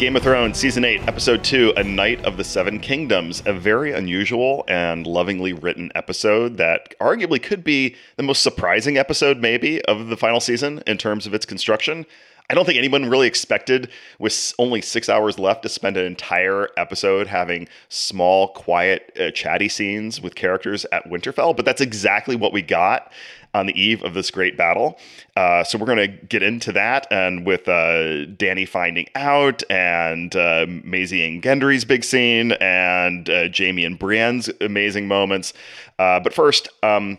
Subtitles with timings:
[0.00, 3.42] Game of Thrones, Season 8, Episode 2, A Knight of the Seven Kingdoms.
[3.44, 9.42] A very unusual and lovingly written episode that arguably could be the most surprising episode,
[9.42, 12.06] maybe, of the final season in terms of its construction.
[12.50, 16.68] I don't think anyone really expected, with only six hours left, to spend an entire
[16.76, 21.54] episode having small, quiet, uh, chatty scenes with characters at Winterfell.
[21.54, 23.12] But that's exactly what we got
[23.54, 24.98] on the eve of this great battle.
[25.36, 30.34] Uh, so we're going to get into that, and with uh, Dany finding out, and
[30.34, 35.52] uh, Maisie and Gendry's big scene, and uh, Jaime and Brienne's amazing moments.
[36.00, 37.16] Uh, but first, um,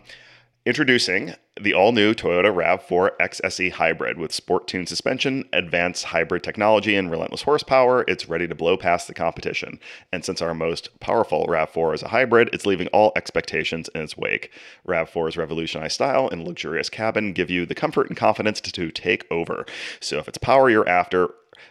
[0.64, 6.94] Introducing the all new Toyota RAV4 XSE Hybrid with sport tuned suspension, advanced hybrid technology,
[6.94, 8.04] and relentless horsepower.
[8.06, 9.80] It's ready to blow past the competition.
[10.12, 14.16] And since our most powerful RAV4 is a hybrid, it's leaving all expectations in its
[14.16, 14.52] wake.
[14.86, 19.26] RAV4's revolutionized style and luxurious cabin give you the comfort and confidence to, to take
[19.32, 19.66] over.
[19.98, 21.30] So if it's power you're after,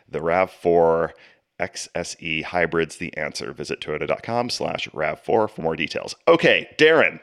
[0.09, 1.11] the RAV4
[1.61, 3.53] XSE hybrids the answer.
[3.53, 6.15] Visit toyota.com slash RAV4 for more details.
[6.27, 7.19] Okay, Darren.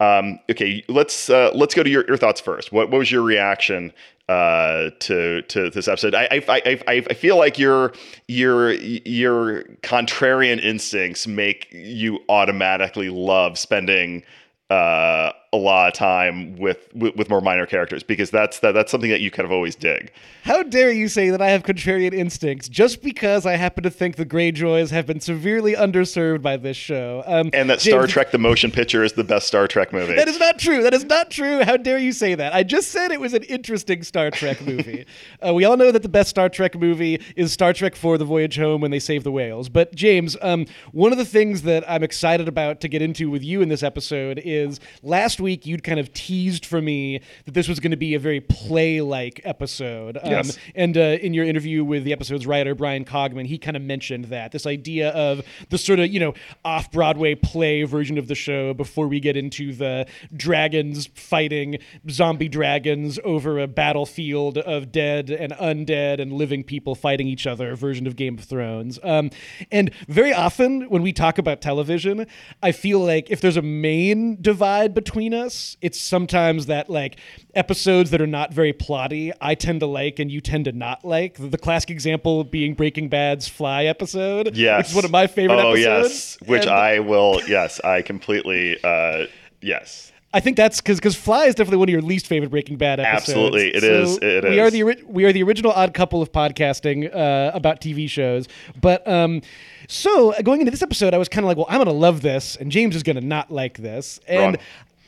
[0.00, 2.72] Um, okay, let's uh, let's go to your, your thoughts first.
[2.72, 3.92] What, what was your reaction
[4.28, 6.14] uh, to to this episode?
[6.14, 7.92] I, I I I feel like your
[8.26, 14.24] your your contrarian instincts make you automatically love spending
[14.70, 18.90] uh, a lot of time with, with, with more minor characters because that's that, that's
[18.90, 20.12] something that you kind of always dig.
[20.42, 24.16] How dare you say that I have contrarian instincts just because I happen to think
[24.16, 27.22] the Greyjoys have been severely underserved by this show?
[27.26, 30.14] Um, and that Star Trek: The Motion Picture is the best Star Trek movie.
[30.14, 30.82] That is not true.
[30.82, 31.62] That is not true.
[31.64, 32.52] How dare you say that?
[32.52, 35.06] I just said it was an interesting Star Trek movie.
[35.46, 38.24] uh, we all know that the best Star Trek movie is Star Trek IV The
[38.24, 39.68] Voyage Home when they save the whales.
[39.68, 43.42] But James, um, one of the things that I'm excited about to get into with
[43.42, 47.68] you in this episode is last week you'd kind of teased for me that this
[47.68, 50.18] was going to be a very play-like episode.
[50.20, 50.58] Um, yes.
[50.74, 54.24] And uh, in your interview with the episode's writer Bryan Cogman, he kind of mentioned
[54.26, 58.74] that this idea of the sort of you know off-Broadway play version of the show
[58.74, 61.78] before we get into the dragons fighting
[62.10, 67.76] zombie dragons over a battlefield of dead and undead and living people fighting each other
[67.76, 68.98] version of Game of Thrones.
[69.02, 69.30] Um,
[69.70, 72.26] and very often when we talk about television,
[72.62, 77.18] I feel like if there's a main divide between us, it's sometimes that like
[77.54, 81.04] episodes that are not very plotty, I tend to like and you tend to not
[81.04, 81.36] like.
[81.38, 84.56] The classic example being Breaking Bad's Fly episode.
[84.56, 84.78] Yes.
[84.78, 86.38] Which is one of my favorite oh, episodes.
[86.40, 86.48] yes.
[86.48, 89.26] Which and, I will, yes, I completely, uh,
[89.60, 90.12] yes.
[90.34, 92.98] I think that's because because Fly is definitely one of your least favorite Breaking Bad
[92.98, 93.28] episodes.
[93.28, 94.18] Absolutely, it so is.
[94.18, 94.66] It we is.
[94.66, 98.48] are the we are the original odd couple of podcasting uh, about TV shows.
[98.80, 99.42] But um,
[99.86, 102.20] so going into this episode, I was kind of like, well, I'm going to love
[102.20, 104.56] this, and James is going to not like this, and.
[104.56, 104.56] Wrong.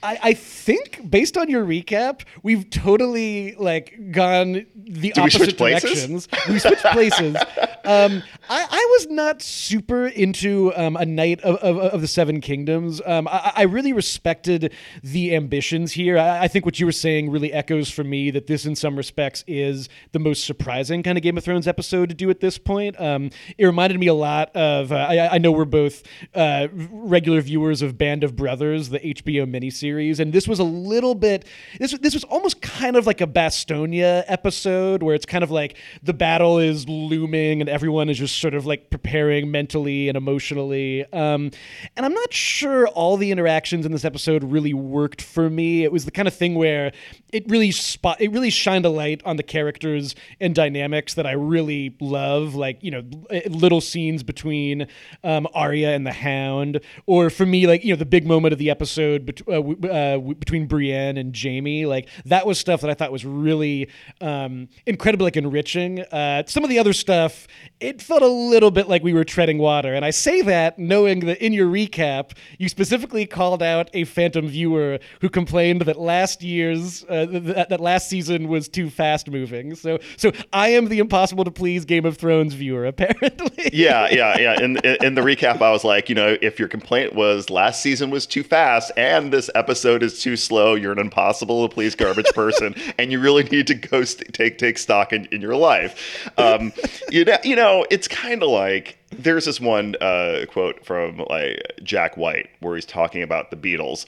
[0.07, 5.71] I, I, think based on your recap, we've totally like gone the Did opposite we
[5.71, 6.29] directions.
[6.49, 7.37] We switched places.
[7.87, 12.41] Um, I, I, was not super into um, a knight of, of, of, the Seven
[12.41, 13.01] Kingdoms.
[13.07, 14.75] Um, I, I, really respected
[15.05, 16.19] the ambitions here.
[16.19, 18.97] I, I, think what you were saying really echoes for me that this, in some
[18.97, 22.59] respects, is the most surprising kind of Game of Thrones episode to do at this
[22.59, 23.01] point.
[23.01, 24.91] Um, it reminded me a lot of.
[24.91, 26.03] Uh, I, know we're both
[26.35, 31.15] uh, regular viewers of Band of Brothers, the HBO miniseries, and this was a little
[31.15, 31.45] bit.
[31.79, 35.77] This this was almost kind of like a Bastogne episode where it's kind of like
[36.03, 41.05] the battle is looming and everyone is just sort of like preparing mentally and emotionally.
[41.13, 41.51] Um,
[41.97, 45.85] and I'm not sure all the interactions in this episode really worked for me.
[45.85, 46.93] It was the kind of thing where
[47.33, 51.33] it really spot it really shined a light on the characters and dynamics that I
[51.33, 53.03] really love, like you know
[53.49, 54.87] little scenes between
[55.25, 58.59] um, Arya and the Hound, or for me like you know the big moment of
[58.59, 61.87] the episode bet- uh, uh, between Brienne and Jaime.
[61.87, 63.89] Like that was stuff that I thought was really
[64.21, 66.01] um, incredibly like enriching.
[66.01, 67.47] Uh, some of the other stuff
[67.81, 69.93] it felt a little bit like we were treading water.
[69.93, 74.49] And I say that knowing that in your recap, you specifically called out a Phantom
[74.49, 79.75] viewer who complained that last year's, uh, that, that last season was too fast moving.
[79.75, 83.71] So, so I am the impossible to please Game of Thrones viewer, apparently.
[83.73, 84.63] yeah, yeah, yeah.
[84.63, 88.11] In, in the recap, I was like, you know, if your complaint was last season
[88.11, 92.27] was too fast and this episode is too slow, you're an impossible to please garbage
[92.35, 96.31] person, and you really need to go st- take take stock in, in your life.
[96.39, 96.73] Um,
[97.11, 101.61] you know, you know, it's kind of like there's this one uh, quote from like
[101.83, 104.07] Jack White where he's talking about the Beatles,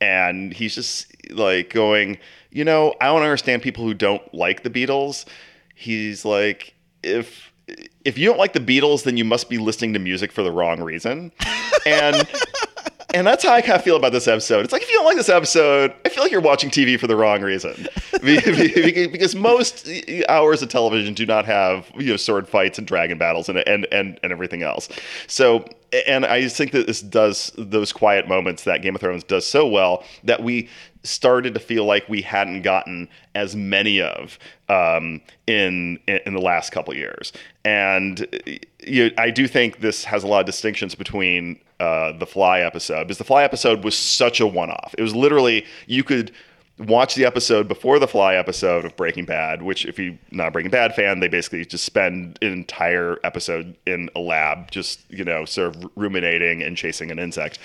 [0.00, 2.18] and he's just like going,
[2.50, 5.24] you know, I don't understand people who don't like the Beatles.
[5.74, 7.52] He's like, if
[8.04, 10.50] if you don't like the Beatles, then you must be listening to music for the
[10.50, 11.32] wrong reason,
[11.86, 12.28] and
[13.14, 14.64] and that's how I kind of feel about this episode.
[14.64, 17.06] It's like if you don't like this episode, I feel like you're watching TV for
[17.06, 17.86] the wrong reason.
[18.20, 19.88] because most
[20.28, 23.86] hours of television do not have you know sword fights and dragon battles and and
[23.92, 24.88] and, and everything else.
[25.28, 25.64] So
[26.06, 29.46] and I just think that this does those quiet moments that Game of Thrones does
[29.46, 30.68] so well that we
[31.04, 34.38] started to feel like we hadn't gotten as many of
[34.68, 37.32] um, in in the last couple years.
[37.64, 38.26] And
[38.84, 42.60] you know, I do think this has a lot of distinctions between uh, the Fly
[42.60, 44.94] episode because the Fly episode was such a one-off.
[44.96, 46.32] It was literally you could
[46.78, 50.50] watch the episode before the Fly episode of Breaking Bad, which if you're not a
[50.50, 55.24] Breaking Bad fan, they basically just spend an entire episode in a lab, just you
[55.24, 57.58] know, sort of ruminating and chasing an insect.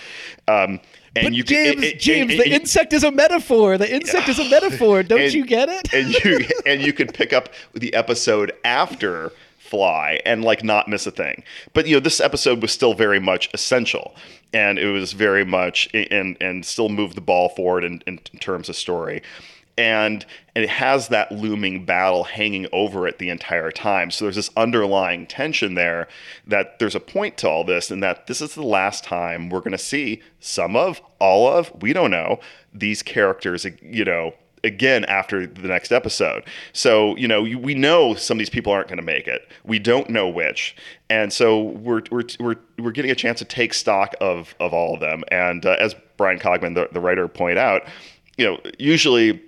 [0.50, 0.82] Um,
[1.16, 3.78] and but you James, can, it, James, and, and, the insect is a metaphor.
[3.78, 5.02] The insect is a metaphor.
[5.04, 5.94] Don't you get it?
[5.94, 9.32] and you and you could pick up the episode after
[9.70, 11.44] fly and like not miss a thing.
[11.74, 14.16] But you know, this episode was still very much essential,
[14.54, 18.70] and it was very much and and still moved the ball forward in, in terms
[18.70, 19.22] of story.
[19.78, 20.26] And,
[20.56, 24.12] and it has that looming battle hanging over it the entire time.
[24.12, 26.10] So there's this underlying tension there
[26.46, 29.62] that there's a point to all this, and that this is the last time we're
[29.62, 32.42] going to see some of, all of, we don't know,
[32.74, 34.34] these characters, you know,
[34.64, 36.44] again after the next episode.
[36.74, 39.50] So, you know, we know some of these people aren't going to make it.
[39.64, 40.76] We don't know which.
[41.10, 44.94] And so we're, we're, we're, we're getting a chance to take stock of, of all
[44.94, 45.24] of them.
[45.32, 47.88] And uh, as Bryan Cogman, the, the writer, pointed out,
[48.38, 49.42] you know, usually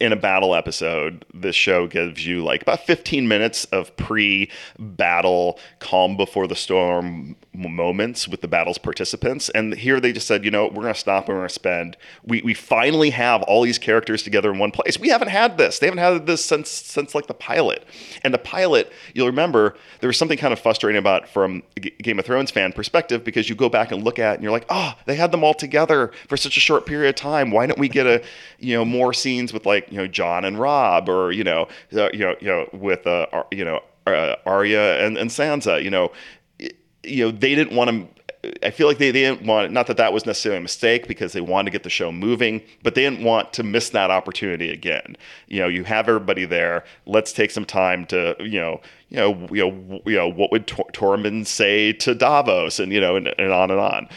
[0.00, 5.58] in a battle episode, this show gives you like about 15 minutes of pre battle,
[5.78, 9.48] calm before the storm moments with the battle's participants.
[9.50, 11.54] And here they just said, you know, we're going to stop and we're going to
[11.54, 11.96] spend.
[12.24, 14.98] We, we finally have all these characters together in one place.
[14.98, 15.78] We haven't had this.
[15.78, 17.84] They haven't had this since since like the pilot.
[18.22, 21.62] And the pilot, you'll remember, there was something kind of frustrating about from
[22.02, 24.52] Game of Thrones fan perspective because you go back and look at it and you're
[24.52, 27.50] like, oh, they had them all together for such a short period of time.
[27.50, 28.22] Why don't we get a,
[28.58, 32.08] you know, more scenes with like, you know, Jon and Robb, or, you know, uh,
[32.12, 36.12] you know, you know, with, uh, you know, uh, Arya and, and Sansa, you know,
[37.04, 38.08] you know, they didn't want to.
[38.62, 41.32] I feel like they, they didn't want not that that was necessarily a mistake because
[41.32, 44.70] they wanted to get the show moving, but they didn't want to miss that opportunity
[44.70, 45.16] again.
[45.48, 46.84] You know, you have everybody there.
[47.06, 50.66] Let's take some time to you know you know you know you know what would
[50.66, 54.08] Tor- Tormund say to Davos and you know and, and on and on.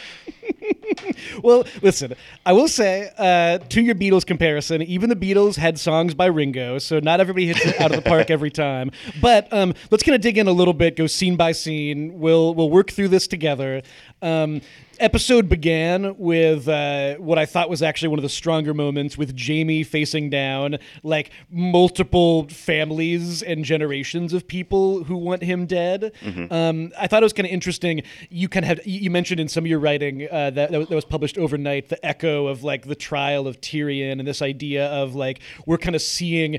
[1.42, 2.14] well, listen,
[2.44, 6.78] I will say uh, to your Beatles comparison, even the Beatles had songs by Ringo,
[6.78, 8.90] so not everybody hits it out of the park every time.
[9.20, 12.18] But um, let's kind of dig in a little bit, go scene by scene.
[12.18, 13.82] We'll we'll work through this together.
[14.22, 14.60] Um,
[15.00, 19.38] episode began with uh, what I thought was actually one of the stronger moments with
[19.38, 26.12] Jaime facing down like multiple families and generations of people who want him dead.
[26.22, 26.52] Mm-hmm.
[26.52, 28.02] Um, I thought it was kind of interesting.
[28.30, 31.38] You kind of you mentioned in some of your writing uh, that that was published
[31.38, 35.78] overnight the echo of like the trial of Tyrion and this idea of like we're
[35.78, 36.58] kind of seeing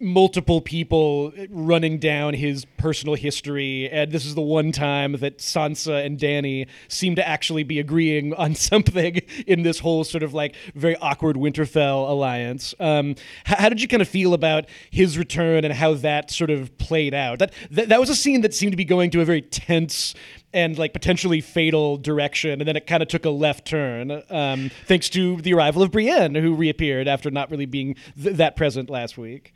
[0.00, 6.04] multiple people running down his personal history and this is the one time that Sansa
[6.04, 10.54] and Dany seem to actually be agreeing on something in this whole sort of like
[10.74, 12.74] very awkward Winterfell alliance.
[12.78, 16.50] Um, how, how, did you kind of feel about his return and how that sort
[16.50, 17.40] of played out?
[17.40, 20.14] That, that that was a scene that seemed to be going to a very tense
[20.52, 24.70] and like potentially fatal direction, and then it kind of took a left turn um,
[24.86, 28.88] thanks to the arrival of Brienne, who reappeared after not really being th- that present
[28.88, 29.54] last week.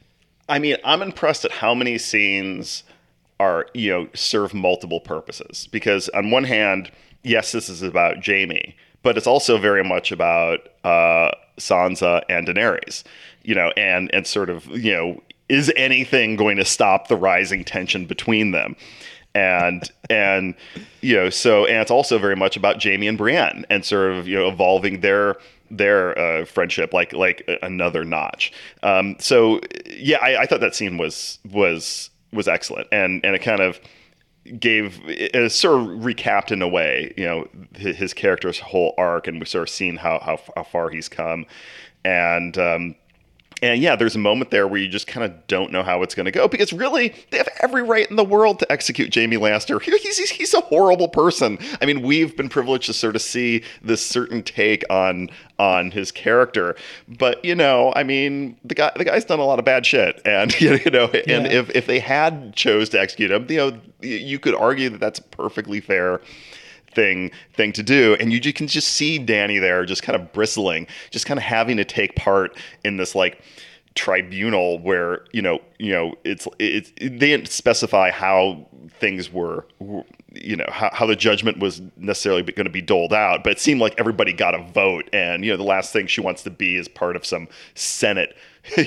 [0.48, 2.84] I mean, I'm impressed at how many scenes
[3.40, 5.68] are, you know, serve multiple purposes.
[5.72, 6.90] Because on one hand,
[7.22, 13.02] yes, this is about Jaime, but it's also very much about uh, Sansa and Daenerys,
[13.42, 17.64] you know, and and sort of, you know, is anything going to stop the rising
[17.64, 18.76] tension between them?
[19.34, 20.54] And and
[21.00, 24.28] you know so and it's also very much about Jaime and Brienne and sort of
[24.28, 25.36] you know evolving their
[25.70, 28.52] their uh, friendship like like another notch.
[28.82, 33.40] Um, so yeah, I, I, thought that scene was was was excellent, and and it
[33.40, 33.80] kind of
[34.58, 39.38] gave it sort of recapped in a way, you know, his, character's whole arc, and
[39.38, 41.46] we sort of seen how how, how far he's come,
[42.04, 42.94] and um,
[43.62, 46.16] and yeah, there's a moment there where you just kind of don't know how it's
[46.16, 49.36] going to go because really they have every right in the world to execute Jaime
[49.36, 49.80] Lannister.
[49.80, 51.58] He's, he's, he's a horrible person.
[51.80, 56.10] I mean, we've been privileged to sort of see this certain take on on his
[56.10, 56.74] character,
[57.06, 60.20] but you know, I mean, the guy the guy's done a lot of bad shit,
[60.24, 61.52] and you know, and yeah.
[61.52, 65.20] if if they had chose to execute him, you know, you could argue that that's
[65.20, 66.20] perfectly fair
[66.94, 70.86] thing thing to do and you can just see dany there just kind of bristling
[71.10, 73.42] just kind of having to take part in this like
[73.94, 78.66] tribunal where you know you know it's it's they didn't specify how
[78.98, 83.12] things were, were you know, how, how the judgment was necessarily going to be doled
[83.12, 83.44] out.
[83.44, 86.20] But it seemed like everybody got a vote, and you know, the last thing she
[86.20, 88.36] wants to be is part of some Senate.
[88.76, 88.84] you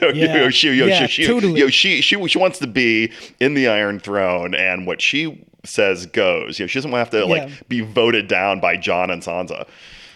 [0.00, 0.12] know, Yeah.
[0.12, 1.60] you know, she, Yeah, she, she, totally.
[1.60, 6.06] you she, she, she wants to be in the Iron Throne, and what she says
[6.06, 6.58] goes.
[6.58, 7.24] You know, she doesn't have to Yeah.
[7.24, 9.66] like be voted down by Jon and Sansa.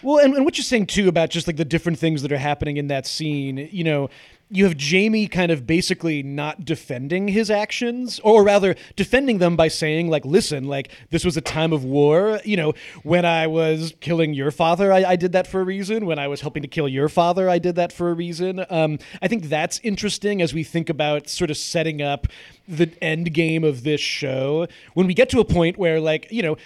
[0.01, 2.37] Well, and, and what you're saying too about just like the different things that are
[2.37, 4.09] happening in that scene, you know,
[4.53, 9.67] you have Jaime kind of basically not defending his actions, or rather defending them by
[9.67, 12.39] saying, like, listen, like, this was a time of war.
[12.45, 16.05] You know, when I was killing your father, I, I did that for a reason.
[16.05, 18.63] When I was helping to kill your father, I did that for a reason.
[18.69, 22.27] Um, I think that's interesting as we think about sort of setting up
[22.67, 24.67] the end game of this show.
[24.93, 26.57] When we get to a point where, like, you know,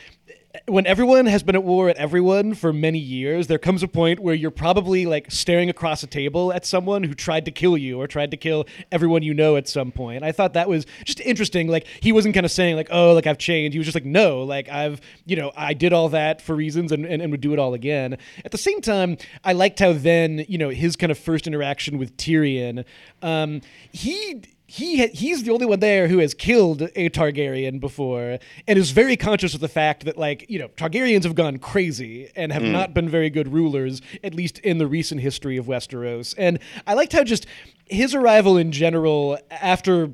[0.66, 4.20] when everyone has been at war at everyone for many years, there comes a point
[4.20, 8.00] where you're probably like staring across a table at someone who tried to kill you
[8.00, 10.24] or tried to kill everyone you know at some point.
[10.24, 11.68] I thought that was just interesting.
[11.68, 13.74] Like he wasn't kind of saying like, oh, like I've changed.
[13.74, 16.92] He was just like, no, like I've, you know, I did all that for reasons
[16.92, 18.18] and, and, and would do it all again.
[18.46, 21.98] At the same time, I liked how then, you know, his kind of first interaction
[21.98, 22.86] with Tyrion,
[23.22, 23.62] um,
[23.92, 28.92] he he he's the only one there who has killed a Targaryen before and is
[28.92, 32.64] very conscious of the fact that like you know Targaryens have gone crazy and have
[32.64, 32.72] mm.
[32.72, 36.36] not been very good rulers at least in the recent history of Westeros.
[36.38, 37.46] And I liked how just
[37.86, 40.12] his arrival in general after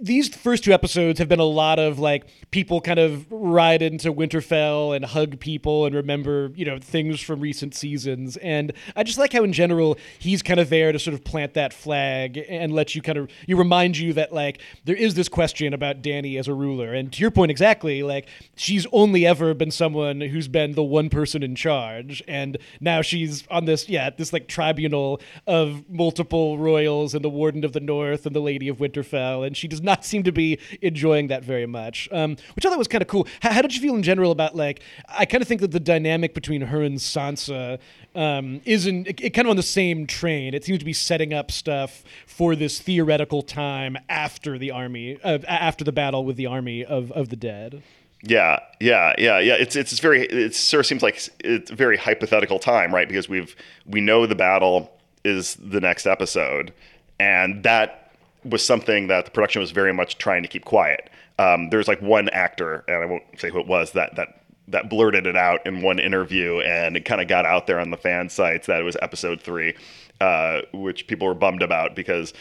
[0.00, 4.12] these first two episodes have been a lot of like people kind of ride into
[4.12, 8.36] Winterfell and hug people and remember, you know, things from recent seasons.
[8.38, 11.54] And I just like how in general he's kind of there to sort of plant
[11.54, 15.28] that flag and let you kind of you remind you that like there is this
[15.28, 16.92] question about Dany as a ruler.
[16.92, 21.10] And to your point exactly, like she's only ever been someone who's been the one
[21.10, 27.14] person in charge and now she's on this yeah, this like tribunal of multiple royals
[27.14, 30.04] and the warden of the north and the lady of Winterfell and she does not
[30.04, 32.08] seem to be enjoying that very much.
[32.10, 33.26] Um, which I thought was kind of cool.
[33.40, 34.80] How, how did you feel in general about like?
[35.08, 37.78] I kind of think that the dynamic between her and Sansa
[38.14, 40.54] um, isn't it, it kind of on the same train.
[40.54, 45.38] It seems to be setting up stuff for this theoretical time after the army, uh,
[45.48, 47.82] after the battle with the army of of the dead.
[48.22, 49.54] Yeah, yeah, yeah, yeah.
[49.54, 53.08] It's it's very it sort of seems like it's a very hypothetical time, right?
[53.08, 54.90] Because we've we know the battle
[55.24, 56.72] is the next episode,
[57.18, 58.03] and that
[58.44, 61.10] was something that the production was very much trying to keep quiet.
[61.38, 64.88] Um, there's like one actor, and I won't say who it was that that that
[64.88, 67.96] blurted it out in one interview, and it kind of got out there on the
[67.98, 69.74] fan sites that it was episode three,
[70.20, 72.32] uh, which people were bummed about because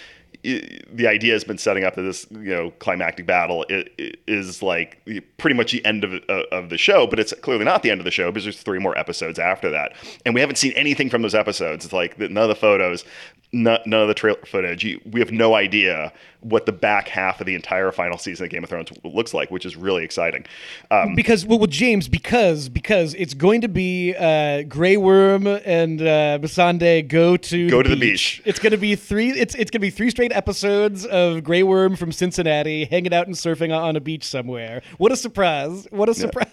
[0.43, 4.61] the idea has been setting up that this you know climactic battle i- i- is
[4.61, 4.97] like
[5.37, 8.01] pretty much the end of, uh, of the show but it's clearly not the end
[8.01, 9.93] of the show because there's three more episodes after that.
[10.25, 11.85] And we haven't seen anything from those episodes.
[11.85, 13.05] It's like none of the photos
[13.53, 17.39] no, none of the trailer footage You- we have no idea what the back half
[17.39, 20.45] of the entire final season of game of thrones looks like which is really exciting
[20.91, 26.01] um, because well, well, James, because because it's going to be uh, Grey Worm and
[26.01, 28.41] uh, Missandei go to Go to the beach.
[28.43, 29.29] It's going to be three.
[29.31, 33.27] It's it's going to be three straight episodes of Grey Worm from Cincinnati hanging out
[33.27, 34.81] and surfing on a beach somewhere.
[34.97, 35.87] What a surprise!
[35.91, 36.47] What a surprise!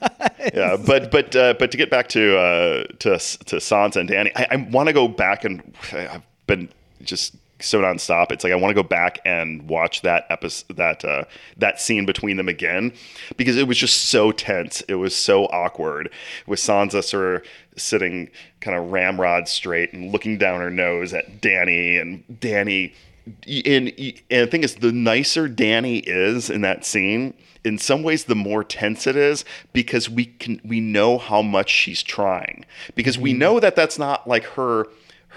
[0.54, 4.30] yeah, but but uh, but to get back to uh, to to Sansa and Dany,
[4.36, 6.68] I, I want to go back and I've been
[7.02, 8.32] just so nonstop.
[8.32, 11.24] It's like I want to go back and watch that episode, that uh,
[11.56, 12.92] that scene between them again,
[13.36, 14.80] because it was just so tense.
[14.82, 16.10] It was so awkward
[16.46, 17.42] with Sansa sort of
[17.76, 18.30] sitting
[18.60, 22.92] kind of ramrod straight and looking down her nose at Dany, and Dany.
[23.26, 23.92] And,
[24.30, 28.34] and the thing is, the nicer Dany is in that scene, in some ways the
[28.34, 32.64] more tense it is because we can we know how much she's trying
[32.94, 34.86] because we know that that's not like her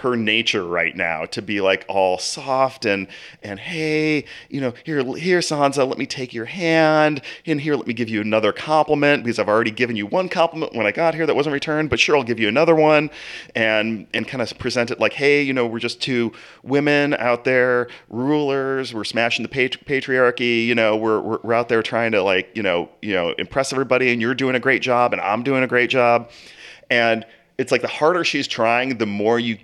[0.04, 3.08] her nature right now to be like all soft and
[3.42, 7.22] and hey you know here here Sansa let me take your hand.
[7.46, 10.74] And here let me give you another compliment because I've already given you one compliment
[10.74, 13.10] when I got here that wasn't returned but sure I'll give you another one.
[13.54, 16.32] And and kind of present it like hey you know we're just two
[16.62, 18.92] women out there rulers.
[18.92, 20.66] We're smashing the patri- patriarchy.
[20.66, 23.72] You know we're, we're we're out there trying to like you know you know impress
[23.72, 26.30] everybody and you're doing a great job and I'm doing a great job.
[26.90, 27.24] And
[27.56, 29.58] it's like the harder she's trying the more you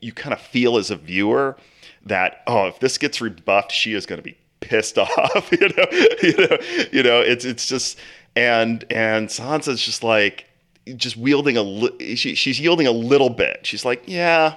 [0.00, 1.56] you kind of feel as a viewer
[2.04, 5.86] that oh if this gets rebuffed she is going to be pissed off you know
[6.22, 6.58] you know
[6.92, 7.98] you know it's it's just
[8.36, 10.46] and and Sansa's just like
[10.96, 13.60] just wielding a li- she, she's yielding a little bit.
[13.64, 14.56] She's like yeah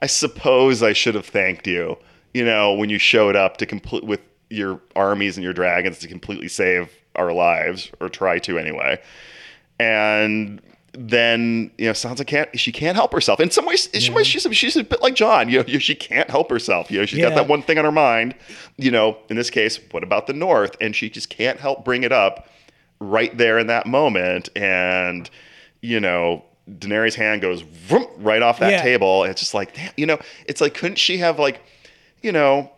[0.00, 1.96] I suppose I should have thanked you
[2.34, 6.08] you know when you showed up to complete with your armies and your dragons to
[6.08, 9.00] completely save our lives or try to anyway.
[9.78, 10.60] And
[10.94, 13.40] then you know Sansa can't she can't help herself.
[13.40, 15.48] In some ways, in some ways she's a, she's a bit like Jon.
[15.48, 16.90] You know, she can't help herself.
[16.90, 17.30] You know, she's Yeah.
[17.30, 18.34] got that one thing on her mind.
[18.76, 20.76] You know, in this case, what about the North?
[20.80, 22.48] And she just can't help bring it up
[23.00, 24.50] right there in that moment.
[24.54, 25.28] And
[25.80, 28.82] you know, Daenerys' hand goes vroom, right off that Yeah.
[28.82, 29.22] table.
[29.24, 31.62] And it's just like, damn, you know, it's like couldn't she have like,
[32.22, 32.70] you know,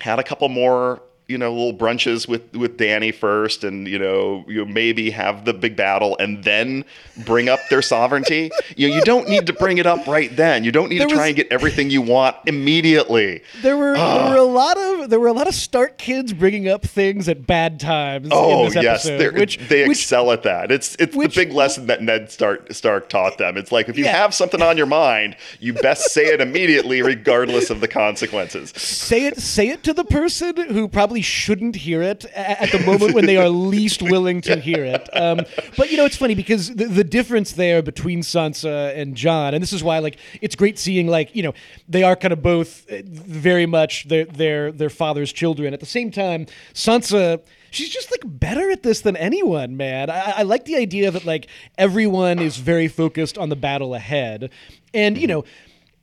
[0.00, 4.44] had a couple more you know little brunches with with Dany first and you know
[4.46, 6.84] you maybe have the big battle and then
[7.24, 10.64] bring up their sovereignty you know you don't need to bring it up right then
[10.64, 13.94] you don't need There to try was- and get everything you want immediately There were
[13.94, 14.30] there ah.
[14.30, 17.46] were a lot of there were a lot of Stark kids bringing up things at
[17.46, 18.26] bad times.
[18.26, 20.70] in Oh this yes, episode, they're- which they which excel at that.
[20.70, 23.56] It's it's which- the big lesson that Ned Stark Stark taught them.
[23.56, 24.16] It's like if you Yeah.
[24.16, 28.70] have something on your mind, you best say it immediately, regardless of the consequences.
[28.76, 33.14] say it say it to the person who probably shouldn't hear it at the moment
[33.14, 35.08] when they are least willing to hear it.
[35.16, 35.40] Um,
[35.76, 39.62] but you know, it's funny because the, the difference there between Sansa and Jon, and
[39.62, 41.54] this is why like it's great seeing like you know
[41.88, 45.74] they are kind of both uh, very much their their their father's children.
[45.74, 47.40] At the same time, Sansa.
[47.70, 50.08] She's just like better at this than anyone, man.
[50.08, 54.50] I, I like the idea that like everyone is very focused on the battle ahead,
[54.94, 55.44] and you know,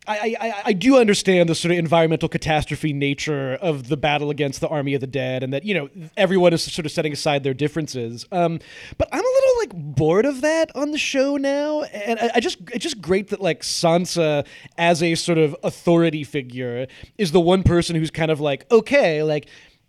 [0.07, 4.59] I, I, I do understand the sort of environmental catastrophe nature of the battle against
[4.59, 7.43] the army of the dead, and that you know everyone is sort of setting aside
[7.43, 8.25] their differences.
[8.31, 8.59] Um,
[8.97, 12.39] but I'm a little like bored of that on the show now, and I, I
[12.39, 14.45] just it's just great that like Sansa
[14.77, 16.87] as a sort of authority figure
[17.19, 19.47] is the one person who's kind of like okay, like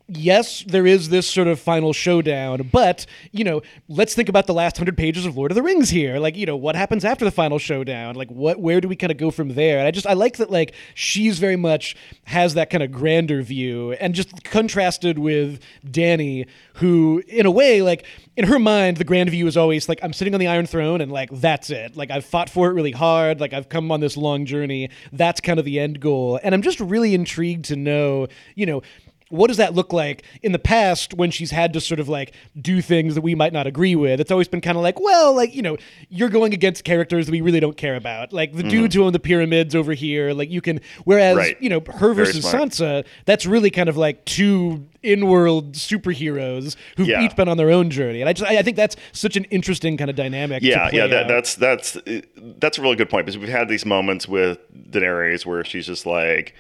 [0.09, 4.55] yes, there is this sort of final showdown, but, you know, let's think about the
[4.55, 6.19] last hundred pages of Lord of the Rings here.
[6.19, 8.15] Like, you know, what happens after the final showdown?
[8.15, 9.79] Like, what, where do we kind of go from there?
[9.79, 13.43] And I just, I like that, like, she's very much has that kind of grander
[13.43, 18.05] view and just contrasted with Dany, who, in a way, like,
[18.37, 21.01] in her mind, the grand view is always like, I'm sitting on the Iron Throne
[21.01, 21.97] and, like, that's it.
[21.97, 23.41] Like, I've fought for it really hard.
[23.41, 24.91] Like, I've come on this long journey.
[25.13, 26.41] That's kind of the end goal.
[26.43, 28.83] And I'm just really intrigued to know, you know,
[29.33, 32.35] what does that look like in the past when she's had to sort of like
[32.61, 34.21] do things that we might not agree with?
[34.21, 35.79] It's always been kind of like, well, like, you know,
[36.11, 38.35] you're going against characters that we really don't care about.
[38.35, 38.69] Like the mm-hmm.
[38.69, 41.57] dudes who own the pyramids over here, like you can, whereas, Right.
[41.63, 42.71] you know, her Very versus smart.
[42.71, 47.23] Sansa, that's really kind of like two in-world superheroes who've Yeah.
[47.23, 48.21] each been on their own journey.
[48.21, 50.61] And I just, I I think that's such an interesting kind of dynamic.
[50.63, 51.97] to Yeah, play yeah, that, that's that's
[52.59, 54.59] that's a really good point because we've had these moments with
[54.91, 56.55] Daenerys where she's just like,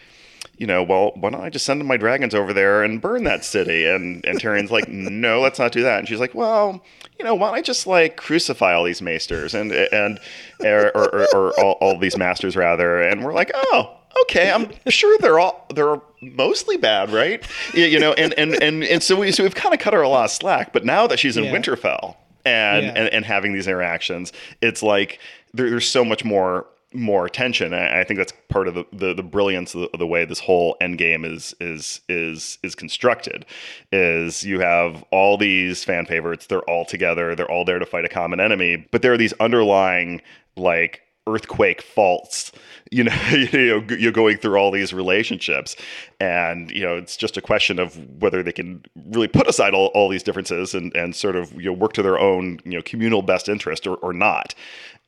[0.63, 3.45] you know, well, why don't I just send my dragons over there and burn that
[3.45, 3.85] city?
[3.85, 5.99] And and Tyrion's like, no, let's not do that.
[5.99, 6.85] And she's like, well,
[7.19, 10.21] you know, why don't I just like crucify all these maesters and and
[10.61, 13.03] or, or, or, or all, all these masters rather?
[13.03, 13.99] And we're like, oh.
[14.23, 17.43] Okay, I'm sure they're all they're mostly bad, right?
[17.75, 20.03] You, you know, and, and and and so we so we've kind of cut her
[20.03, 20.73] a lot of slack.
[20.73, 21.53] But now that she's in Yeah.
[21.55, 22.93] Winterfell, and, Yeah.
[22.93, 25.19] and and having these interactions, it's like
[25.55, 27.75] there, there's so much more more attention.
[27.75, 30.41] I, think that's part of the, the, the brilliance of the, of the way this
[30.41, 33.47] whole end game is is is is constructed.
[33.91, 38.05] Is you have all these fan favorites, they're all together, they're all there to fight
[38.05, 40.21] a common enemy, but there are these underlying
[40.57, 42.51] like earthquake faults
[42.91, 45.77] you know you're going through all these relationships
[46.21, 49.87] and you know it's just a question of whether they can really put aside all,
[49.95, 52.83] all these differences and and sort of you know work to their own you know
[52.83, 54.55] communal best interest or, or not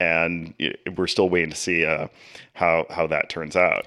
[0.00, 0.54] and
[0.96, 2.08] we're still waiting to see uh,
[2.54, 3.86] how how that turns out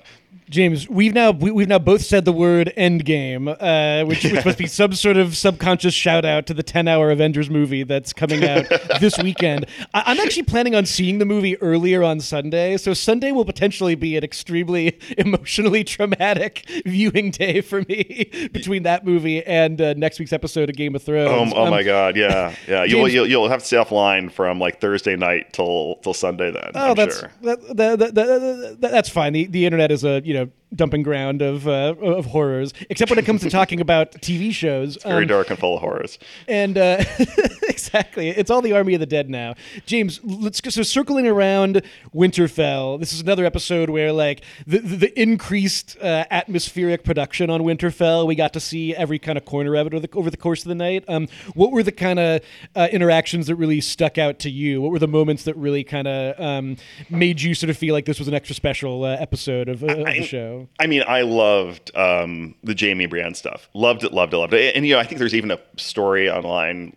[0.49, 4.58] James, we've now we, we've now both said the word Endgame, uh, which which must
[4.58, 8.45] be some sort of subconscious shout out to the ten hour Avengers movie that's coming
[8.45, 8.65] out
[9.01, 9.65] this weekend.
[9.93, 13.95] I, I'm actually planning on seeing the movie earlier on Sunday, so Sunday will potentially
[13.95, 20.17] be an extremely emotionally traumatic viewing day for me between that movie and uh, next
[20.17, 21.51] week's episode of Game of oh, Thrones.
[21.56, 24.80] oh Um, my god yeah yeah you'll, you'll you'll have to stay offline from like
[24.80, 27.32] thursday night till till sunday then Oh, I'm that's sure.
[27.41, 29.34] that, that, that, that- that's fine.
[29.34, 33.19] The, the internet is a you know dumping ground of uh, of horrors, except when
[33.19, 34.97] it comes to talking about TV shows.
[35.03, 37.03] very Um, dark and full of horrors and uh,
[37.69, 39.56] exactly, it's all the Army of the Dead now.
[39.86, 40.69] James, let's go.
[40.69, 41.82] So circling around
[42.13, 47.62] Winterfell, this is another episode where like the the, the increased uh, atmospheric production on
[47.62, 48.27] Winterfell.
[48.27, 50.63] We got to see every kind of corner of it over the, over the course
[50.63, 51.03] of the night.
[51.08, 52.41] Um, what were the kind of
[52.75, 54.82] uh, interactions that really stuck out to you?
[54.82, 56.77] What were the moments that really kind of um,
[57.10, 59.88] made you sort of feel like this was an extra special uh, episode of, uh,
[59.88, 60.57] of the show?
[60.80, 63.70] I mean, I loved um, the Jaime Brienne stuff.
[63.74, 64.76] Loved it, loved it, loved it.
[64.76, 66.93] And, you know, I think there's even a story online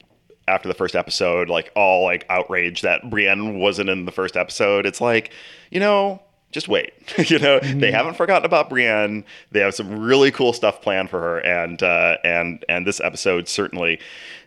[0.49, 4.85] after the first episode, like all like outrage that Brienne wasn't in the first episode.
[4.87, 5.33] It's like,
[5.71, 6.21] you know,
[6.53, 6.93] just wait.
[7.31, 9.25] you know, they haven't forgotten about Brienne.
[9.53, 13.49] They have some really cool stuff planned for her, and uh, and and this episode
[13.49, 14.01] certainly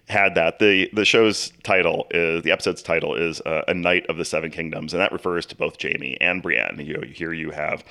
[0.10, 0.60] had that.
[0.60, 4.52] the The show's title is the episode's title is uh, "A Knight of the Seven
[4.52, 6.80] Kingdoms," and that refers to both Jaime and Brienne.
[6.80, 7.86] You know, here you have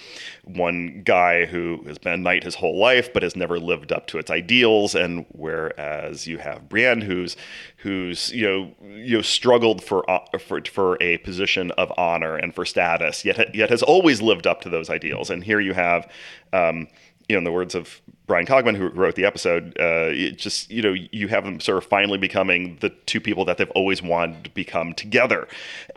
[0.45, 4.07] one guy who has been a knight his whole life, but has never lived up
[4.09, 7.37] to its ideals, and whereas you have Brienne, who's
[7.79, 12.55] who's you know you know struggled for uh, for for a position of honor and
[12.55, 15.31] for status, yet yet has always lived up to those ideals.
[15.31, 16.11] And here you have.
[16.53, 16.89] Um,
[17.29, 20.83] you know, in the words of Bryan Cogman, who wrote the episode, uh, just you
[20.83, 24.45] know, you have them sort of finally becoming the two people that they've always wanted
[24.45, 25.49] to become together.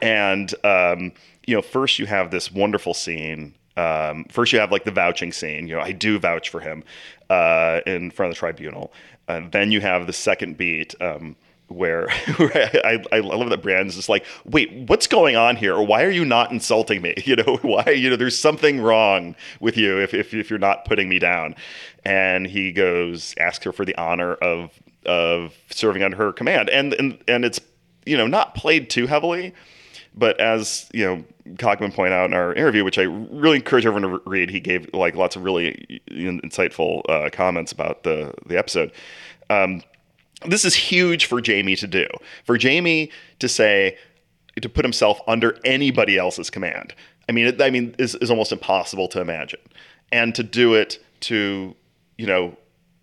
[0.01, 1.11] And um,
[1.45, 3.53] you know, first you have this wonderful scene.
[3.77, 5.67] Um, first, you have like the vouching scene.
[5.67, 6.83] You know, I do vouch for him
[7.29, 8.93] uh, in front of the tribunal.
[9.27, 10.95] And then you have the second beat.
[11.01, 11.35] Um,
[11.67, 15.81] where, I, I love that Brienne's just like, wait, what's going on here?
[15.81, 17.13] Why are you not insulting me?
[17.25, 20.85] You know, why, you know, there's something wrong with you if, if, if you're not
[20.85, 21.55] putting me down.
[22.03, 26.69] And he goes, asks her for the honor of, of serving under her command.
[26.69, 27.59] And, and, and it's,
[28.05, 29.55] you know, not played too heavily,
[30.13, 31.25] but as, you know,
[31.55, 34.93] Cogman pointed out in our interview, which I really encourage everyone to read, he gave
[34.93, 38.91] like lots of really insightful uh, comments about the, the episode.
[39.49, 39.81] Um,
[40.45, 42.07] this is huge for Jaime to do.
[42.43, 43.97] For Jaime to say
[44.61, 46.93] to put himself under anybody else's command.
[47.27, 49.61] I mean, it, I mean, is is almost impossible to imagine,
[50.11, 51.75] and to do it to
[52.17, 52.57] you know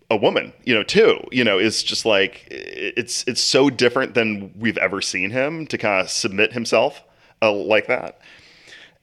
[0.09, 4.53] a woman, you know, too, you know, is just like it's it's so different than
[4.57, 7.03] we've ever seen him to kind of submit himself
[7.41, 8.19] uh, like that.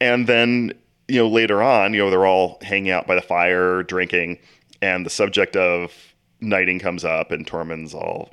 [0.00, 0.72] And then
[1.08, 4.38] you know later on, you know, they're all hanging out by the fire, drinking,
[4.80, 6.10] and the subject of
[6.40, 8.31] knighting comes up, and Tormund's all,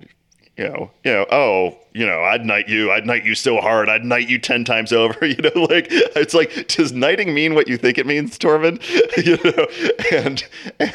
[0.57, 3.89] you know, you know, oh, you know, I'd knight you, I'd knight you so hard,
[3.89, 5.25] I'd knight you ten times over.
[5.27, 8.81] You know, like it's like, does knighting mean what you think it means, Tormund?
[9.25, 9.67] you know,
[10.11, 10.43] and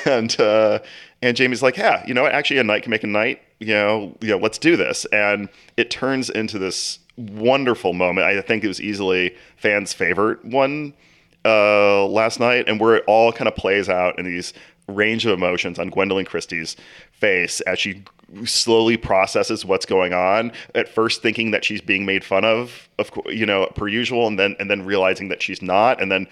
[0.04, 0.78] and uh,
[1.22, 3.40] and Jaime's like, yeah, you know, actually, a knight can make a knight.
[3.60, 8.26] You know, you know, let's do this, and it turns into this wonderful moment.
[8.26, 10.94] I think it was easily fans' favorite one
[11.44, 14.52] uh, last night, and where it all kind of plays out in these
[14.88, 16.76] range of emotions on Gwendoline Christie's
[17.12, 18.04] face as she
[18.44, 23.10] slowly processes what's going on at first thinking that she's being made fun of of
[23.26, 26.26] you know per usual and then and then realizing that she's not and then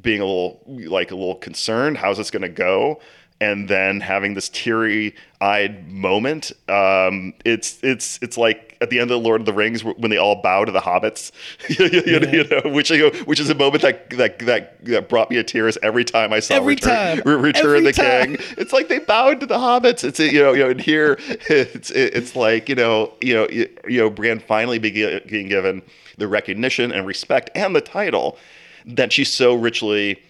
[0.00, 3.00] being a little like a little concerned how's this going to go
[3.40, 6.52] and then having this teary-eyed moment.
[6.68, 10.10] Um, it's it's it's like at the end of the Lord of the Rings when
[10.10, 11.32] they all bow to the hobbits,
[11.68, 12.30] you, yeah.
[12.30, 15.36] you, know, which you know, which is a moment that that that, that brought me
[15.36, 17.40] to tears every time I saw every Return, time.
[17.42, 18.36] Return every the time.
[18.36, 18.46] King.
[18.58, 20.04] It's like they bowed to the hobbits.
[20.04, 23.68] It's you know you know and here it's it's like you know you know you,
[23.86, 25.82] you know Brienne finally being given
[26.16, 28.38] the recognition and respect and the title
[28.86, 30.22] that she so richly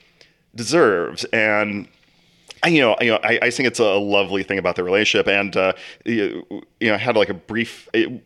[0.54, 1.86] deserves and
[2.66, 5.56] you know, you know, I, I, think it's a lovely thing about the relationship, and
[5.56, 5.72] uh,
[6.04, 6.44] you,
[6.80, 7.88] you know, I had like a brief.
[7.92, 8.22] It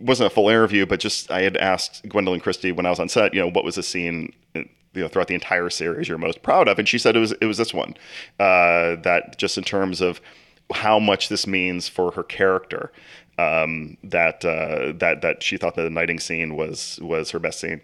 [0.00, 3.08] wasn't a full interview, but just I had asked Gwendoline Christie when I was on
[3.08, 6.42] set, you know, what was the scene, you know, throughout the entire series you're most
[6.42, 7.94] proud of, and she said it was it was this one,
[8.40, 10.20] uh, that just in terms of
[10.72, 12.90] how much this means for her character,
[13.38, 17.80] um, that uh, that that she thought the knighting scene was was her best scene.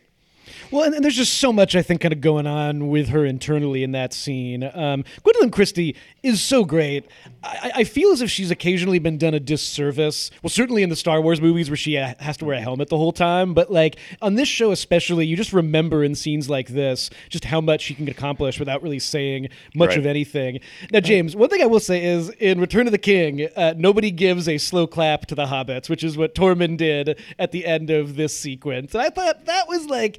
[0.70, 3.24] Well, and, and, there's just so much I think kind of going on with her
[3.24, 4.64] internally in that scene.
[4.74, 7.06] Um, Gwendoline Christie is so great.
[7.42, 10.30] I, I, feel as if she's occasionally been done a disservice.
[10.42, 12.96] Well, certainly in the Star Wars movies where she has to wear a helmet the
[12.96, 17.10] whole time, but like on this show especially, you just remember in scenes like this
[17.28, 19.98] just how much she can accomplish without really saying much right.
[19.98, 20.60] of anything.
[20.92, 24.10] Now, James, one thing I will say is in Return of the King, uh, nobody
[24.10, 27.90] gives a slow clap to the hobbits, which is what Tormund did at the end
[27.90, 28.94] of this sequence.
[28.94, 30.18] And I thought that was like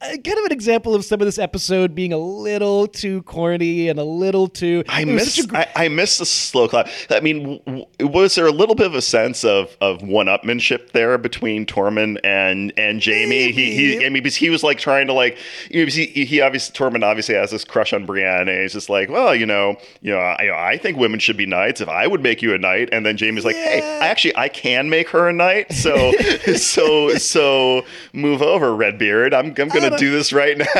[0.00, 3.98] kind of an example of some of this episode being a little too corny and
[3.98, 4.84] a little too.
[4.88, 5.44] I miss.
[5.46, 6.88] Gr- I, I miss the slow clap.
[7.10, 10.90] I mean, w- was there a little bit of a sense of of one upmanship
[10.92, 13.52] there between Tormund and and Jaime?
[13.52, 15.38] He, he, I mean, because he was like trying to like,
[15.70, 18.90] you know, he, he obviously Tormund obviously has this crush on Brienne, and he's just
[18.90, 21.80] like, well, you know, you know, I, I think women should be knights.
[21.80, 23.64] If I would make you a knight, and then Jaime's like, yeah.
[23.64, 25.72] hey, actually, I can make her a knight.
[25.72, 26.12] So
[26.56, 29.32] so so move over, Redbeard.
[29.32, 30.64] I'm I'm gonna do this right now.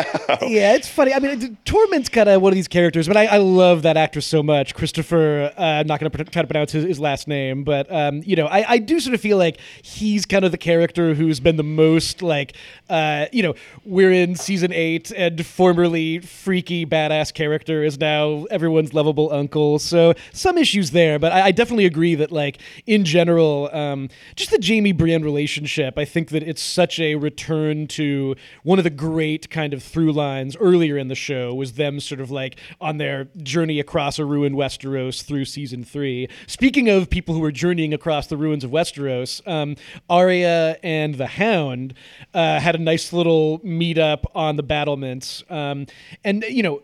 [0.45, 1.15] Yeah, it's funny.
[1.15, 4.21] I mean, Tormund's kind of one of these characters, but I, I love that actor
[4.21, 4.75] so much.
[4.75, 8.23] Christopher, uh, I'm not going to try to pronounce his, his last name, but um,
[8.25, 11.41] you know, I, I do sort of feel like he's kind of the character who's
[11.41, 12.55] been the most like,
[12.89, 18.93] uh, you know, we're in season eight, and formerly freaky badass character is now everyone's
[18.93, 19.79] lovable uncle.
[19.79, 24.51] So some issues there, but I, I definitely agree that like in general, um, just
[24.51, 28.91] the Jaime Brienne relationship, I think that it's such a return to one of the
[28.97, 32.99] great kind of through lines earlier in the show was them sort of like on
[32.99, 36.29] their journey across a ruined Westeros through season three.
[36.47, 39.77] Speaking of people who are journeying across the ruins of Westeros, um,
[40.09, 41.95] Arya and the Hound
[42.33, 45.87] uh, had a nice little meetup on the battlements, um,
[46.23, 46.83] and you know,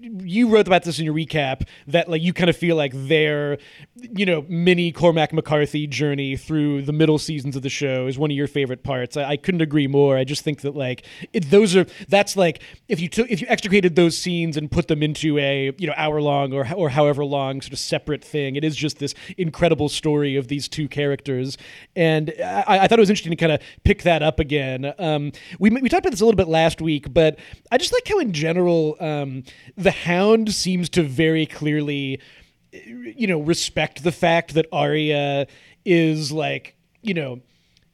[0.00, 3.58] you wrote about this in your recap that like you kind of feel like their,
[3.96, 8.30] you know, mini Cormac McCarthy journey through the middle seasons of the show is one
[8.30, 9.16] of your favorite parts.
[9.16, 10.16] I, I couldn't agree more.
[10.16, 13.46] I just think that like it, those are that's like if you took if you
[13.48, 17.24] extricated those scenes and put them into a you know hour long or or however
[17.24, 21.58] long sort of separate thing, it is just this incredible story of these two characters.
[21.96, 24.92] And I, I thought it was interesting to kind of pick that up again.
[24.98, 27.38] Um, we we talked about this a little bit last week, but
[27.70, 29.44] I just like how in general um,
[29.76, 32.20] the Hound seems to very clearly
[32.72, 35.46] you know respect the fact that Arya
[35.84, 37.40] is like you know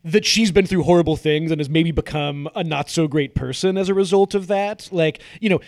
[0.05, 3.77] that she's been through horrible things and has maybe become a not so great person
[3.77, 4.89] as a result of that.
[4.93, 5.61] Like, you know,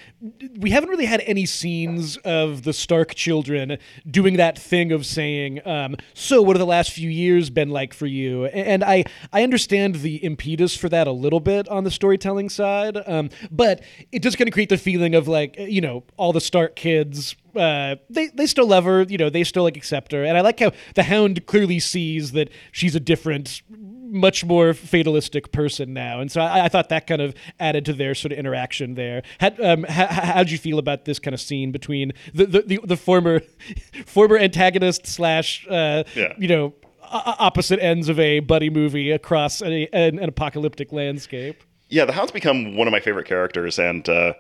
[0.59, 5.67] we haven't really had any scenes of the Stark children doing that thing of saying,
[5.67, 9.43] um, "So, what have the last few years been like for you?" And I I
[9.43, 14.23] understand the impetus for that a little bit on the storytelling side, um, but it
[14.23, 17.97] does kind of create the feeling of like, you know, all the Stark kids uh,
[18.09, 20.61] they they still love her, you know, they still like accept her, and I like
[20.61, 23.63] how the Hound clearly sees that she's a different
[24.11, 27.93] much more fatalistic person now, and so I, I, thought that kind of added to
[27.93, 29.23] their sort of interaction there.
[29.39, 32.81] How, um, how, how'd you feel about this kind of scene between the the, the,
[32.85, 33.41] the former
[34.07, 36.33] former antagonist slash uh, yeah.
[36.39, 41.63] you know opposite ends of a buddy movie across a, an, an, apocalyptic landscape?
[41.89, 44.09] Yeah, the Hound's become one of my favorite characters, and.
[44.09, 44.35] Uh,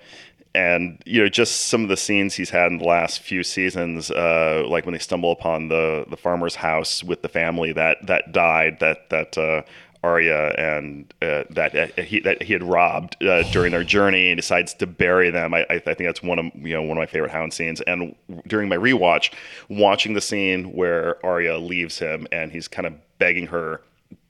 [0.54, 4.10] and you know just some of the scenes he's had in the last few seasons
[4.10, 8.32] uh, like when they stumble upon the the farmer's house with the family that that
[8.32, 9.62] died that that uh,
[10.02, 14.38] Arya and uh, that uh, he that he had robbed uh, during their journey and
[14.38, 15.52] decides to bury them.
[15.52, 17.82] I, I, think that's one of you know one of my favorite Hound scenes.
[17.82, 18.14] And
[18.46, 19.32] during my rewatch,
[19.68, 23.82] watching the scene where Arya leaves him and he's kind of begging her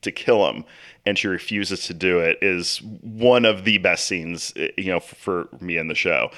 [0.03, 0.65] to kill him
[1.07, 5.49] and she refuses to do it is one of the best scenes you know for,
[5.61, 6.31] me in the show.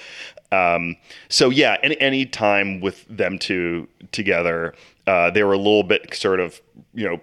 [0.51, 0.97] Um,
[1.29, 4.75] so yeah any, any time with them two together
[5.07, 6.61] uh, they were a little bit sort of
[6.95, 7.21] you know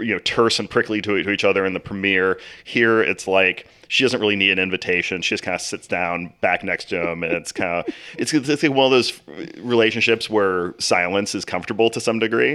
[0.00, 3.68] you know terse and prickly to, to each other in the premiere here it's like
[3.88, 5.22] she doesn't really need an invitation.
[5.22, 8.32] She just kind of sits down back next to him, and it's kind of it's,
[8.34, 9.20] it's like one of those
[9.58, 12.54] relationships where silence is comfortable to some degree,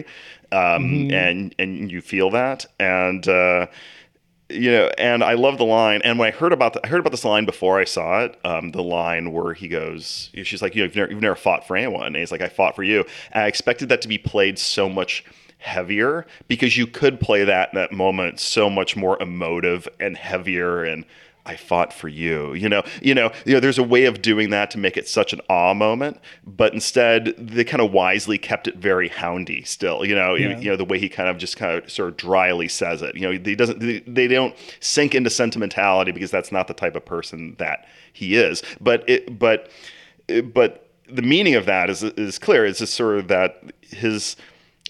[0.51, 1.13] um, mm-hmm.
[1.13, 3.67] and and you feel that, and uh,
[4.49, 6.01] you know, and I love the line.
[6.03, 8.37] And when I heard about the, I heard about this line before I saw it,
[8.43, 11.67] um, the line where he goes, she's like, you know, you've never, you've never fought
[11.67, 13.05] for anyone, and he's like, I fought for you.
[13.31, 15.23] And I expected that to be played so much
[15.59, 20.83] heavier because you could play that in that moment so much more emotive and heavier
[20.83, 21.05] and
[21.45, 22.53] I fought for you.
[22.53, 23.59] You know, you know, you know.
[23.59, 27.33] There's a way of doing that to make it such an awe moment, but instead
[27.37, 29.65] they kind of wisely kept it very houndy.
[29.65, 30.49] Still, you know, yeah.
[30.49, 33.01] you, you, know the way he kind of just kind of sort of dryly says
[33.01, 33.15] it.
[33.15, 33.79] You know, he doesn't.
[33.79, 38.35] They, they don't sink into sentimentality because that's not the type of person that he
[38.35, 38.61] is.
[38.79, 39.71] But it, but,
[40.43, 42.65] but the meaning of that is is clear.
[42.65, 44.35] It's just sort of that his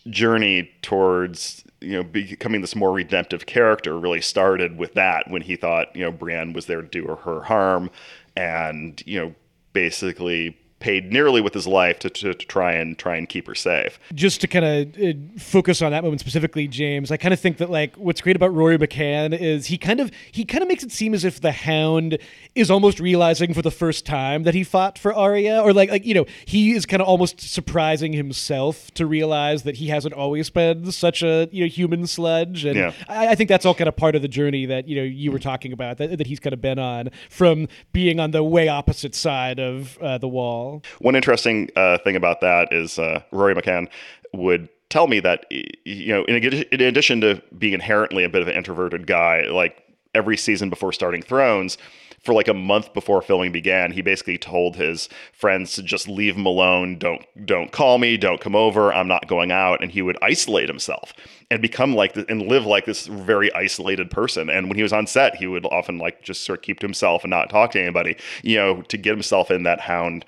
[0.09, 5.55] journey towards you know becoming this more redemptive character really started with that when he
[5.55, 7.89] thought you know Brienne was there to do her harm
[8.35, 9.33] and you know
[9.73, 13.55] basically paid nearly with his life to, to, to, try and try and keep her
[13.55, 13.99] safe.
[14.13, 17.57] Just to kind of uh, focus on that moment specifically, James, I kind of think
[17.57, 20.83] that like what's great about Rory McCann is he kind of he kind of makes
[20.83, 22.17] it seem as if the Hound
[22.55, 26.05] is almost realizing for the first time that he fought for Arya, or like like
[26.05, 30.49] you know he is kind of almost surprising himself to realize that he hasn't always
[30.49, 32.93] been such a you know human sludge, and yeah.
[33.07, 35.31] I, I, think that's all kind of part of the journey that you know you
[35.31, 38.67] were talking about that, that he's kind of been on from being on the way
[38.67, 40.68] opposite side of uh, the wall.
[40.99, 43.88] One interesting uh, thing about that is uh, Rory McCann
[44.34, 48.47] would tell me that you know, in, in addition to being inherently a bit of
[48.47, 51.77] an introverted guy, like every season before starting Thrones,
[52.23, 56.36] for like a month before filming began, he basically told his friends to just leave
[56.36, 56.97] him alone.
[56.97, 58.17] Don't don't call me.
[58.17, 58.91] Don't come over.
[58.93, 59.82] I'm not going out.
[59.82, 61.13] And he would isolate himself
[61.49, 64.49] and become like this and live like this very isolated person.
[64.49, 66.86] And when he was on set, he would often like just sort of keep to
[66.86, 68.17] himself and not talk to anybody.
[68.43, 70.25] You know, to get himself in that hound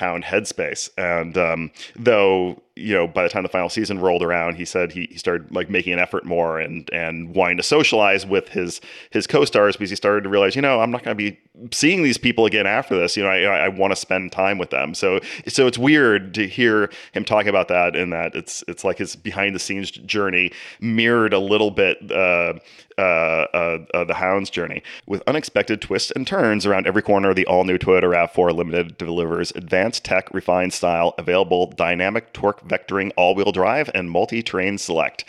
[0.00, 0.90] hound headspace.
[0.98, 4.92] And um, though you know, by the time the final season rolled around, he said
[4.92, 8.80] he, he started like making an effort more and and wanting to socialize with his
[9.10, 11.38] his co-stars because he started to realize, you know, I'm not going to be
[11.72, 13.16] seeing these people again after this.
[13.16, 14.94] You know, I, I want to spend time with them.
[14.94, 18.98] So so it's weird to hear him talk about that and that it's it's like
[18.98, 22.54] his behind the scenes journey mirrored a little bit uh,
[23.00, 27.32] uh, uh, uh, the Hound's journey with unexpected twists and turns around every corner.
[27.32, 33.10] The all new Toyota Rav4 Limited delivers advanced tech, refined style, available dynamic torque vectoring
[33.16, 35.24] all wheel drive and multi terrain select.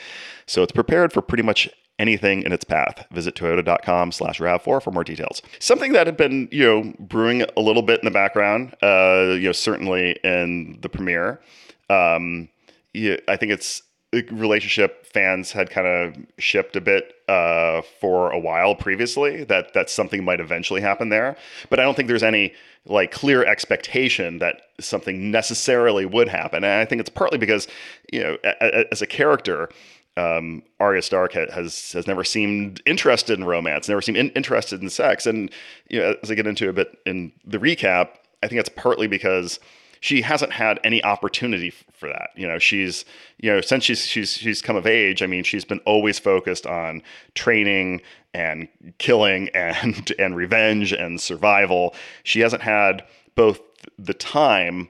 [0.45, 3.05] So it's prepared for pretty much anything in its path.
[3.11, 5.41] Visit toyota.com slash RAV4 for more details.
[5.59, 9.43] Something that had been, you know, brewing a little bit in the background, uh, you
[9.43, 11.41] know, certainly in the premiere.
[11.89, 12.49] Um,
[12.93, 13.83] yeah, I think it's
[14.31, 19.89] relationship fans had kind of shipped a bit uh, for a while previously that that
[19.89, 21.37] something might eventually happen there.
[21.69, 22.53] But i don't think there's any
[22.85, 26.63] like clear expectation that something necessarily would happen.
[26.63, 27.67] And i think it's partly because
[28.11, 29.69] you know a, a, as a character
[30.17, 34.89] um, Arya Stark has has never seemed interested in romance, never seemed in, interested in
[34.89, 35.49] sex, and
[35.89, 38.09] you know, as I get into a bit in the recap,
[38.43, 39.59] I think that's partly because
[40.01, 42.31] she hasn't had any opportunity for that.
[42.35, 43.05] You know, she's
[43.37, 45.21] you know since she's she's she's come of age.
[45.23, 47.01] I mean, she's been always focused on
[47.35, 48.01] training
[48.33, 51.95] and killing and and revenge and survival.
[52.23, 53.61] She hasn't had both
[53.97, 54.89] the time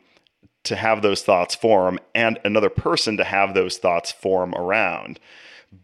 [0.63, 5.19] to have those thoughts form and another person to have those thoughts form around.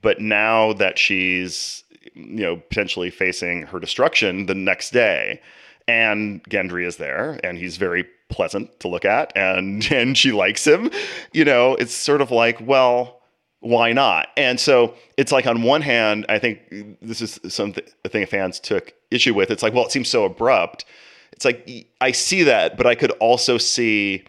[0.02, 5.42] But now that she's you know potentially facing her destruction the next day
[5.86, 10.66] and Gendry is there and he's very pleasant to look at and and she likes
[10.66, 10.90] him
[11.34, 13.18] you know it's sort of like well
[13.60, 14.30] why not?
[14.38, 16.60] And so it's like on one hand i think
[17.02, 19.52] this is something a thing fans took issue with.
[19.52, 20.86] It's like well it seems so abrupt.
[21.32, 24.26] It's like i see that but i could also see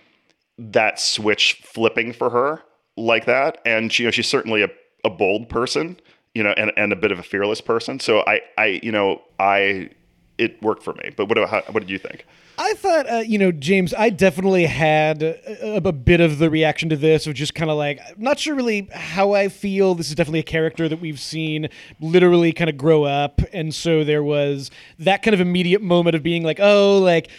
[0.59, 2.63] that switch flipping for her
[2.97, 3.61] like that.
[3.65, 4.69] And she, you know she's certainly a,
[5.05, 6.01] a bold person
[6.35, 8.01] you know and, and a bit of a fearless person.
[8.01, 9.91] So i i you know i
[10.39, 12.25] it worked for me but what about, what did you think
[12.61, 16.89] I thought, uh, you know, James, I definitely had a, a bit of the reaction
[16.89, 19.95] to this of just kind of like, not sure really how I feel.
[19.95, 21.69] This is definitely a character that we've seen
[22.01, 23.41] literally kind of grow up.
[23.53, 27.31] And so there was that kind of immediate moment of being like, oh, like,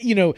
[0.00, 0.34] you know,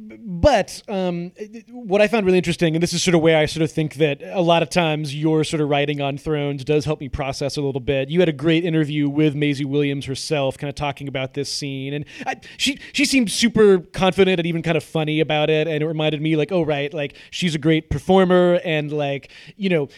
[0.00, 1.32] but um,
[1.70, 3.94] what I found really interesting, and this is sort of where I sort of think
[3.94, 7.56] that a lot of times your sort of writing on Thrones does help me process
[7.56, 8.08] a little bit.
[8.10, 11.94] You had a great interview with Maisie Williams herself, kind of talking about this scene,
[11.94, 15.82] and I, she she seemed super confident and even kind of funny about it, and
[15.82, 19.88] it reminded me like, oh right, like she's a great performer, and like you know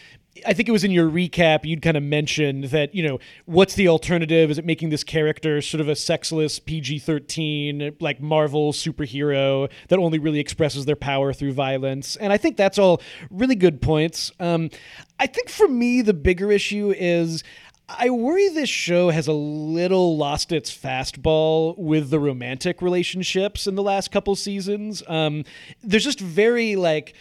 [0.45, 3.75] I think it was in your recap you'd kind of mentioned that you know what's
[3.75, 4.51] the alternative?
[4.51, 9.99] Is it making this character sort of a sexless PG thirteen like Marvel superhero that
[9.99, 12.15] only really expresses their power through violence?
[12.15, 14.31] And I think that's all really good points.
[14.39, 14.69] Um,
[15.19, 17.43] I think for me the bigger issue is.
[17.89, 23.75] I worry this show has a little lost its fastball with the romantic relationships in
[23.75, 25.01] the last couple seasons.
[25.07, 25.45] Um,
[25.81, 27.13] there's just very like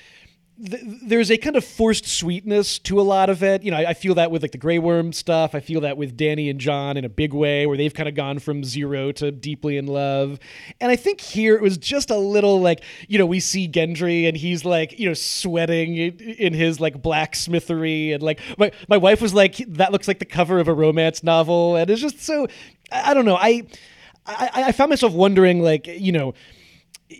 [0.59, 3.63] there's a kind of forced sweetness to a lot of it.
[3.63, 5.55] You know, I, I, feel that with like the Grey Worm stuff.
[5.55, 8.15] I feel that with Dany and Jon in a big way, where they've kind of
[8.15, 10.39] gone from zero to deeply in love.
[10.81, 14.27] And I think here it was just a little like, you know, we see Gendry
[14.27, 19.21] and he's like, you know, sweating in his like blacksmithery, and like my my wife
[19.21, 22.47] was like, that looks like the cover of a romance novel, and it's just so.
[22.91, 23.37] I, I don't know.
[23.37, 23.67] I,
[24.25, 26.33] I I found myself wondering, like, you know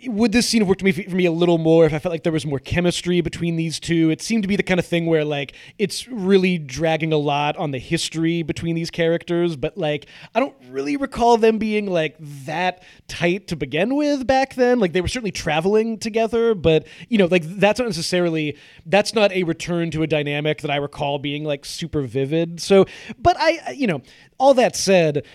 [0.05, 2.11] would this scene have worked for me, for me a little more if I felt
[2.11, 4.09] like there was more chemistry between these two?
[4.09, 7.55] It seemed to be the kind of thing where like it's really dragging a lot
[7.55, 12.17] on the history between these characters, but like I don't really recall them being like
[12.19, 14.79] that tight to begin with back then.
[14.79, 19.31] Like they were certainly traveling together, but you know, like that's not necessarily that's not
[19.31, 22.59] a return to a dynamic that I recall being like super vivid.
[22.59, 22.85] So,
[23.17, 24.01] but I you know,
[24.37, 25.25] all that said,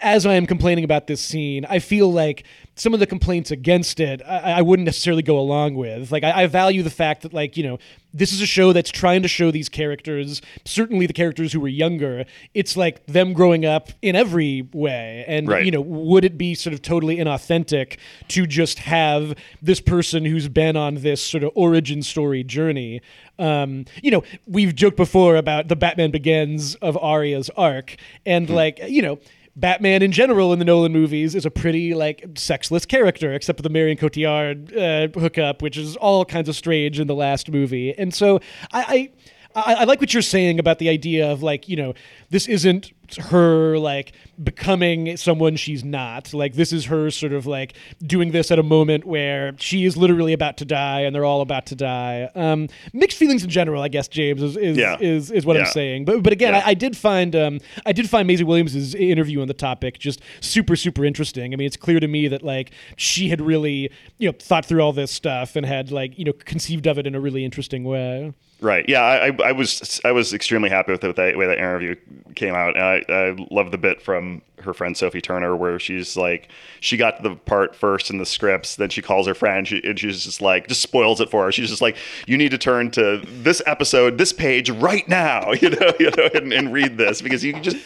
[0.00, 4.00] as I am complaining about this scene, I feel like some of the complaints against
[4.00, 6.10] it, I, I wouldn't necessarily go along with.
[6.10, 7.78] Like, I, I, value the fact that, like, you know,
[8.14, 11.68] this is a show that's trying to show these characters, certainly the characters who were
[11.68, 15.24] younger, it's like them growing up in every way.
[15.26, 15.64] And, right.
[15.64, 20.48] you know, would it be sort of totally inauthentic to just have this person who's
[20.48, 23.02] been on this sort of origin story journey?
[23.38, 28.54] Um, you know, we've joked before about the Batman Begins of Arya's arc, and, mm-hmm.
[28.54, 29.18] like, you know,
[29.54, 33.62] Batman in general in the Nolan movies is a pretty like sexless character, except for
[33.62, 37.96] the Marion Cotillard uh, hookup, which is all kinds of strange in the last movie.
[37.98, 38.40] And so
[38.72, 39.10] I, I
[39.54, 41.94] I, I like what you're saying about the idea of like you know
[42.30, 46.32] this isn't her like becoming someone she's not.
[46.34, 49.96] Like this is her sort of like doing this at a moment where she is
[49.96, 52.30] literally about to die and they're all about to die.
[52.34, 54.96] Um mixed feelings in general i guess james is is Yeah.
[55.00, 56.04] is, is what i'm saying.
[56.04, 56.62] But but again Yeah.
[56.66, 60.20] I, I did find um i did find Maisie williams's interview on the topic just
[60.40, 61.52] super super interesting.
[61.52, 64.80] I mean it's clear to me that like she had really you know thought through
[64.80, 67.84] all this stuff and had like you know conceived of it in a really interesting
[67.84, 68.32] way.
[68.60, 68.88] Right.
[68.88, 71.96] Yeah, I, I- was I was extremely happy with the way that, way that interview
[72.36, 76.16] came out, and I, I love the bit from her friend Sophie Turner where she's
[76.16, 76.48] like,
[76.80, 79.98] she got the part first in the scripts, then she calls her friend, she, and
[79.98, 81.52] she's just like, just spoils it for her.
[81.52, 81.96] She's just like,
[82.26, 86.28] you need to turn to this episode, this page right now, you know, you know,
[86.34, 87.76] and, and read this because you just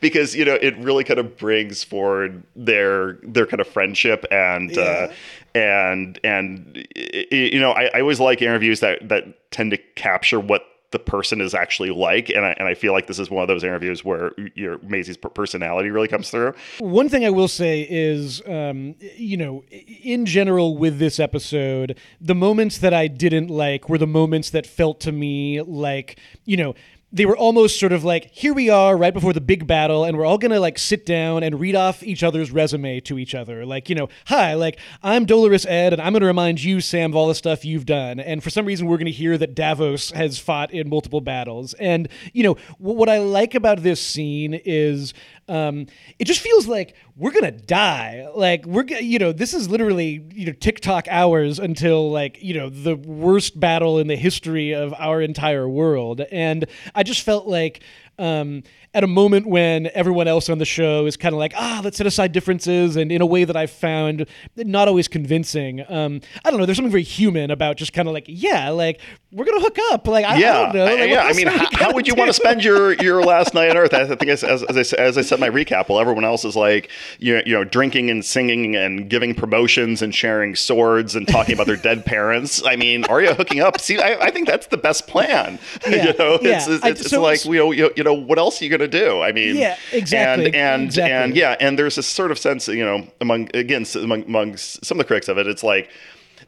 [0.00, 4.76] because you know it really kind of brings forward their their kind of friendship and.
[4.76, 5.08] Uh,
[5.52, 9.78] and and y- y- you know I, I always like interviews that that tend to
[9.96, 13.30] capture what the person is actually like and I, and I feel like this is
[13.30, 16.54] one of those interviews where your Maisie's personality really comes through.
[16.78, 22.34] One thing I will say is, um, you know, in general with this episode, the
[22.34, 26.74] moments that I didn't like were the moments that felt to me like, you know,
[27.12, 30.16] they were almost sort of like, here we are right before the big battle, and
[30.16, 33.66] we're all gonna like sit down and read off each other's resume to each other.
[33.66, 37.16] Like, you know, hi, like, I'm Dolorous Edd, and I'm gonna remind you, Sam, of
[37.16, 38.20] all the stuff you've done.
[38.20, 41.74] And for some reason, we're gonna hear that Davos has fought in multiple battles.
[41.74, 45.12] And, you know, wh- what I like about this scene is
[45.50, 45.86] um,
[46.20, 48.28] it just feels like we're gonna die.
[48.34, 52.68] Like we're, you know, this is literally, you know, TikTok hours until like, you know,
[52.68, 56.20] the worst battle in the history of our entire world.
[56.30, 57.82] And I just felt like,
[58.20, 58.62] um,
[58.92, 61.96] at a moment when everyone else on the show is kind of like, ah, let's
[61.96, 65.84] set aside differences, and in a way that I've found not always convincing.
[65.88, 66.66] Um, I don't know.
[66.66, 69.00] There's something very human about just kind of like, yeah, like
[69.32, 70.06] we're gonna hook up.
[70.08, 70.84] Like, I, I don't know.
[70.84, 72.18] Like, what yeah I mean how, how would you do?
[72.18, 74.96] want to spend your your last night on earth I think as, as, as, I,
[74.96, 76.90] as I said my recap while everyone else is like
[77.20, 81.54] you know, you know drinking and singing and giving promotions and sharing swords and talking
[81.54, 84.66] about their dead parents I mean are you hooking up see I, I think that's
[84.66, 85.58] the best plan
[85.88, 86.56] Yeah, you know yeah.
[86.56, 88.70] it's, it's, I- it's so- like you know, you, you know what else are you
[88.70, 91.12] gonna do I mean Yeah, exactly, and and exactly.
[91.12, 94.98] and yeah and there's this sort of sense you know among again among, among some
[94.98, 95.90] of the critics of it it's like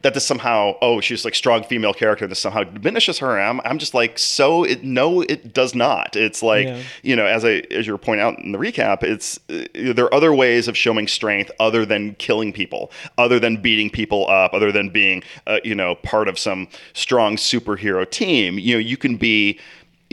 [0.01, 3.77] that this somehow oh she's like strong female character this somehow diminishes her I'm, I'm
[3.77, 6.81] just like so it no it does not it's like Yeah.
[7.03, 10.05] you know as I as you were pointing out in the recap it's uh, there
[10.05, 14.53] are other ways of showing strength other than killing people other than beating people up
[14.53, 18.97] other than being uh, you know part of some strong superhero team you know you
[18.97, 19.57] can be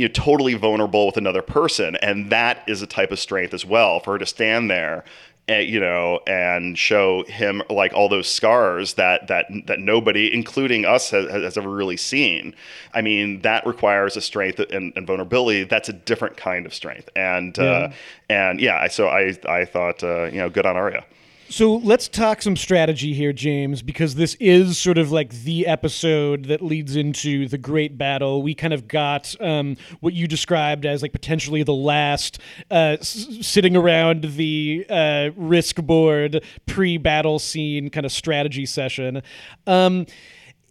[0.01, 3.66] you know, totally vulnerable with another person, and that is a type of strength as
[3.66, 4.01] well.
[4.01, 5.05] For her to stand there,
[5.51, 10.86] uh, you know, and show him like all those scars that that that nobody, including
[10.86, 12.55] us, has, has ever really seen.
[12.94, 15.64] I mean, that requires a strength and, and vulnerability.
[15.64, 17.90] That's a different kind of strength, and uh,
[18.30, 18.88] and yeah.
[18.88, 21.05] So I I thought uh, you know, good on Arya.
[21.51, 26.44] So let's talk some strategy here, James, because this is sort of like the episode
[26.44, 28.40] that leads into the great battle.
[28.40, 32.38] We kind of got um, what you described as like potentially the last
[32.70, 39.20] uh, s- sitting around the uh, risk board pre battle scene kind of strategy session.
[39.66, 40.07] Um,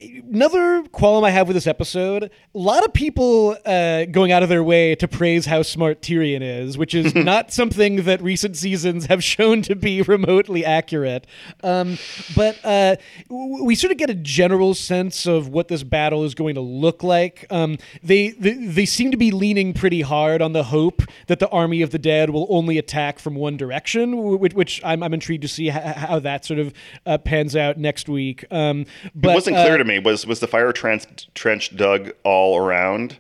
[0.02, 4.50] Another qualm I have with this episode: a lot of people uh, going out of
[4.50, 9.08] their way to praise how smart Tyrion is, which is not something that recent seasons
[9.08, 11.28] have shown to be remotely accurate.
[11.64, 11.98] Um,
[12.34, 12.96] but uh,
[13.30, 17.04] we sort of get a general sense of what this battle is going to look
[17.04, 17.46] like.
[17.50, 21.50] Um, they, they they seem to be leaning pretty hard on the hope that the
[21.50, 25.42] army of the dead will only attack from one direction, which, which I'm, I'm intrigued
[25.42, 26.74] to see how, how that sort of
[27.06, 28.46] uh, pans out next week.
[28.50, 32.12] Um, but it wasn't uh, clear to me was was the fire trench trench dug
[32.24, 33.18] all around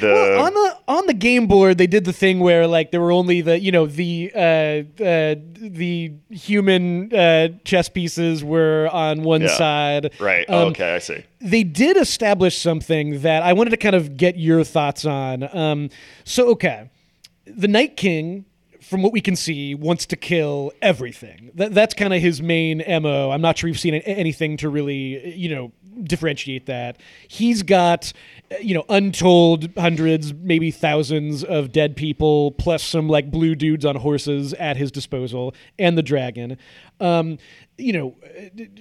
[0.00, 3.00] the Well, on the on the game board, they did the thing where like there
[3.00, 9.22] were only the you know the uh, uh, the human uh, chess pieces were on
[9.22, 9.48] one Yeah.
[9.56, 10.12] side.
[10.20, 14.16] right Um, okay I see They did establish something that I wanted to kind of
[14.16, 15.48] get your thoughts on.
[15.54, 15.90] Um,
[16.24, 16.88] so okay,
[17.46, 18.46] the Night King.
[18.80, 21.50] From what we can see, wants to kill everything.
[21.54, 23.30] That, that's kind of his main mo.
[23.30, 25.72] I'm not sure we've seen anything to really, you know,
[26.04, 27.00] differentiate that.
[27.28, 28.12] He's got,
[28.50, 33.84] uh, you know, untold hundreds, maybe thousands of dead people, plus some like blue dudes
[33.84, 36.56] on horses at his disposal, and the dragon.
[37.00, 37.38] Um,
[37.82, 38.14] you know,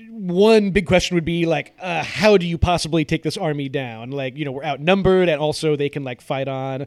[0.09, 4.11] one big question would be like, uh, how do you possibly take this army down?
[4.11, 6.85] Like, you know, we're outnumbered, and also they can like fight on.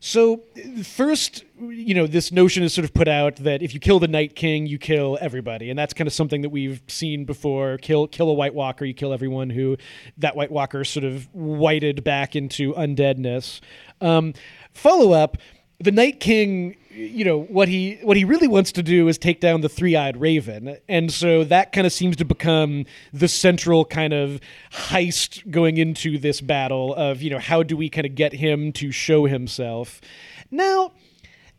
[0.00, 0.42] So
[0.82, 4.08] first, you know, this notion is sort of put out that if you kill the
[4.08, 7.78] Night King, you kill everybody, and that's kind of something that we've seen before.
[7.78, 9.76] Kill kill a White Walker, you kill everyone who
[10.18, 13.60] that White Walker sort of whited back into undeadness.
[14.00, 14.34] Um,
[14.72, 15.38] follow up
[15.78, 19.40] the Night King, you know, what he what he really wants to do is take
[19.40, 20.78] down the three-eyed raven.
[20.88, 24.40] And so that kind of seems to become the central kind of
[24.72, 28.72] heist going into this battle of, you know, how do we kind of get him
[28.74, 30.00] to show himself.
[30.50, 30.92] Now,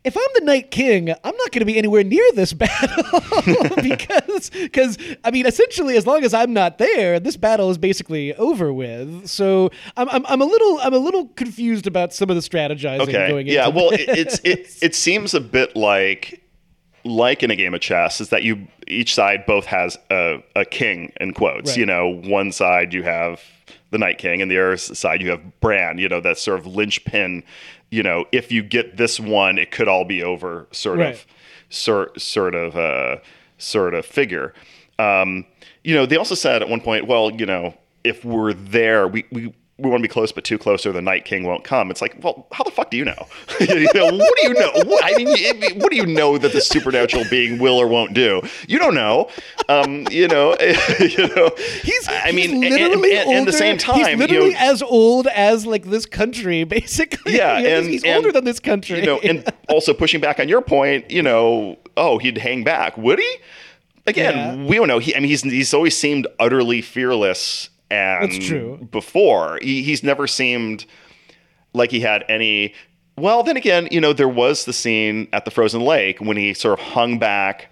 [0.06, 3.02] if I'm the Night King, I'm not going to be anywhere near this battle
[3.82, 8.32] because, because I mean, essentially, as long as I'm not there, this battle is basically
[8.36, 9.26] over with.
[9.26, 13.00] So I'm, I'm, I'm a little, I'm a little confused about some of the strategizing
[13.00, 13.28] okay.
[13.28, 13.48] going.
[13.48, 16.40] Yeah, into well, it, it's it it seems a bit like
[17.04, 20.64] like in a game of chess is that you each side both has a, a
[20.64, 21.70] king in quotes.
[21.70, 21.78] Right.
[21.78, 23.42] You know, one side you have
[23.98, 25.98] the Night King, and the other side you have Bran.
[25.98, 27.42] You know, that sort of linchpin.
[27.90, 30.66] You know, if you get this one, it could all be over.
[30.72, 31.14] Sort Right.
[31.14, 31.26] of,
[31.68, 33.16] sort sort of uh,
[33.58, 34.52] sort of figure.
[34.98, 35.46] Um,
[35.84, 37.74] you know, they also said at one point, well, you know,
[38.04, 39.54] if we're there, we we.
[39.78, 41.90] We want to be close, but too close, or the Night King won't come.
[41.90, 43.26] It's like, well, how the fuck do you know?
[43.60, 44.70] you know what do you know?
[44.86, 48.14] What, I mean, it- what do you know that the supernatural being will or won't
[48.14, 48.40] do?
[48.68, 49.28] You don't know.
[49.68, 50.56] Um, you know,
[50.98, 51.50] you know.
[51.82, 54.58] He's, I he's mean, literally and, and at the same time, he's you literally know,
[54.60, 57.36] as old as like this country, basically.
[57.36, 59.00] Yeah, You know, and- he's and, older than this country.
[59.00, 62.96] you know, and also pushing back on your point, you know, oh, he'd hang back,
[62.96, 63.36] would he?
[64.06, 64.66] Again, Yeah.
[64.70, 65.00] we don't know.
[65.00, 68.88] He, I mean, he's he's always seemed utterly fearless, and That's true.
[68.90, 70.86] Before he, he's never seemed
[71.72, 72.74] like he had any.
[73.16, 76.52] Well, then again, you know, there was the scene at the frozen lake when he
[76.52, 77.70] sort of hung back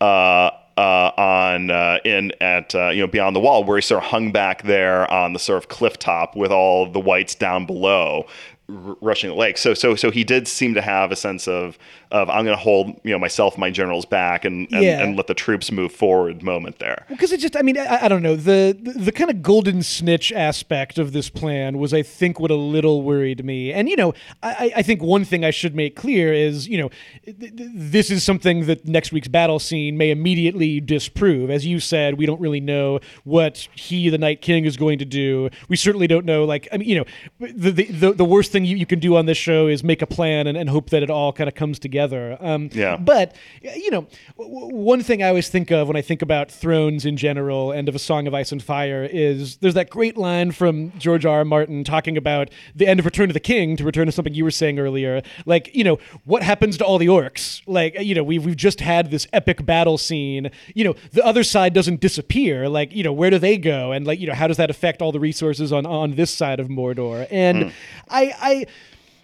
[0.00, 4.02] uh, uh, on uh, in at uh, you know beyond the wall, where he sort
[4.02, 7.66] of hung back there on the sort of cliff top with all the whites down
[7.66, 8.26] below,
[8.68, 9.58] r- rushing the lake.
[9.58, 11.78] So so so he did seem to have a sense of
[12.10, 15.02] of I'm going to hold you know myself, my generals back, and and, Yeah.
[15.02, 16.42] and let the troops move forward.
[16.42, 17.04] Moment there.
[17.08, 19.82] because it just i mean I, I don't know the, the the kind of golden
[19.82, 23.96] snitch aspect of this plan was i think what a little worried me and you
[23.96, 26.90] know i i think one thing i should make clear is you know
[27.24, 31.80] th- th- this is something that next week's battle scene may immediately disprove as you
[31.80, 35.76] said we don't really know what he the night king is going to do we
[35.76, 37.04] certainly don't know like i mean you know
[37.40, 40.00] the the, the, the worst thing you, you can do on this show is make
[40.00, 42.96] a plan and, and hope that it all kind of comes together um Yeah.
[42.96, 44.06] but you know,
[44.38, 47.88] w- one thing I always think of when I think about Thrones in general and
[47.88, 51.34] of A Song of Ice and Fire is there's that great line from George R.
[51.38, 51.44] R.
[51.44, 53.76] Martin talking about the end of Return of the King.
[53.76, 56.98] To return to something you were saying earlier, like you know, what happens to all
[56.98, 57.60] the orcs?
[57.66, 60.50] Like you know, we've we've just had this epic battle scene.
[60.74, 62.68] You know, the other side doesn't disappear.
[62.68, 63.90] Like you know, where do they go?
[63.90, 66.60] And like you know, how does that affect all the resources on on this side
[66.60, 67.26] of Mordor?
[67.32, 67.72] And
[68.08, 68.66] I I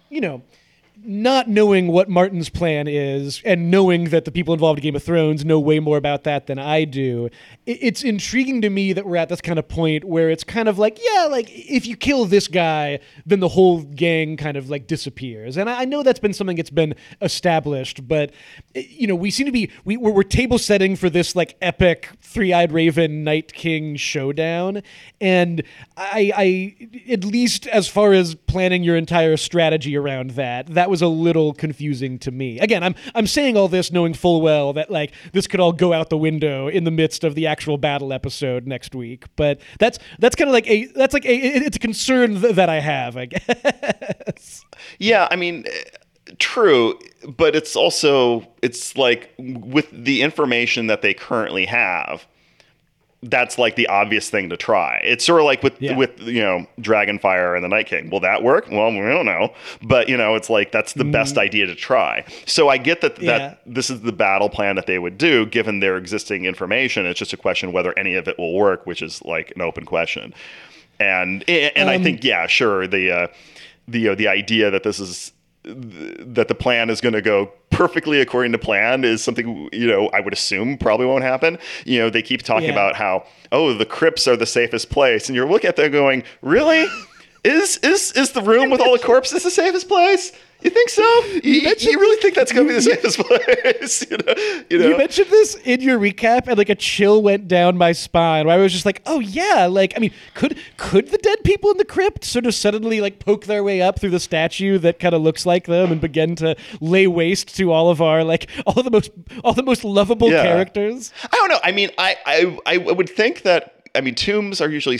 [0.09, 0.41] you know
[1.03, 5.03] not knowing what Martin's plan is and knowing that the people involved in Game of
[5.03, 7.29] Thrones know way more about that than I do,
[7.65, 10.77] it's intriguing to me that we're at this kind of point where it's kind of
[10.77, 14.87] like, yeah, like if you kill this guy, then the whole gang kind of like
[14.87, 15.57] disappears.
[15.57, 18.31] And I know that's been something that's been established, but
[18.75, 21.55] eh, you know, we seem to be we we're, we're table setting for this like
[21.61, 24.83] epic three-eyed raven night king showdown,
[25.19, 25.63] and
[25.97, 31.01] I, I at least as far as planning your entire strategy around that, that was
[31.01, 32.59] a little confusing to me.
[32.59, 35.93] Again, I'm I'm saying all this knowing full well that like this could all go
[35.93, 39.25] out the window in the midst of the actual battle episode next week.
[39.35, 42.69] But that's that's kind of like a that's like a it's a concern th- that
[42.69, 43.17] I have.
[43.17, 44.65] I guess.
[44.97, 45.65] Yeah, I mean,
[46.39, 52.25] true, but it's also it's like with the information that they currently have,
[53.23, 54.99] that's like the obvious thing to try.
[55.03, 55.95] It's sort of like with Yeah.
[55.95, 58.09] with you know Dragonfire and the Night King.
[58.09, 58.67] Will that work?
[58.71, 59.53] Well, we don't know,
[59.83, 62.23] but you know, it's like that's the best idea to try.
[62.47, 63.21] So I get that Mm.
[63.23, 63.37] Yeah.
[63.37, 67.05] that this is the battle plan that they would do given their existing information.
[67.05, 69.85] It's just a question whether any of it will work, which is like an open
[69.85, 70.33] question.
[70.99, 73.27] And and I Um, think yeah, sure the uh,
[73.87, 75.31] the uh, the idea that this is
[75.63, 80.09] that the plan is going to go perfectly according to plan is something you know
[80.09, 81.57] I would assume probably won't happen.
[81.85, 82.73] You know, they keep talking Yeah.
[82.73, 86.23] about how oh the crypts are the safest place, and you're looking at them going,
[86.41, 86.85] really?
[87.43, 90.31] Is is is the room with all the corpses the safest place?
[90.61, 91.03] You think so?
[91.25, 94.05] You, you, you really think that's going to be the safest place?
[94.11, 94.87] you know, you know?
[94.89, 98.45] You mentioned this in your recap, and like a chill went down my spine.
[98.45, 101.71] Where I was just like, "Oh yeah!" Like, I mean, could could the dead people
[101.71, 104.99] in the crypt sort of suddenly like poke their way up through the statue that
[104.99, 108.49] kind of looks like them and begin to lay waste to all of our like
[108.67, 109.09] all the most
[109.43, 110.43] all the most lovable Yeah.
[110.43, 111.11] characters?
[111.23, 111.59] I don't know.
[111.63, 113.75] I mean, I, I I would think that.
[113.93, 114.99] I mean, tombs are usually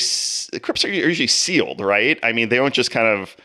[0.60, 2.20] crypts are usually sealed, right?
[2.24, 3.38] I mean, they don't just kind of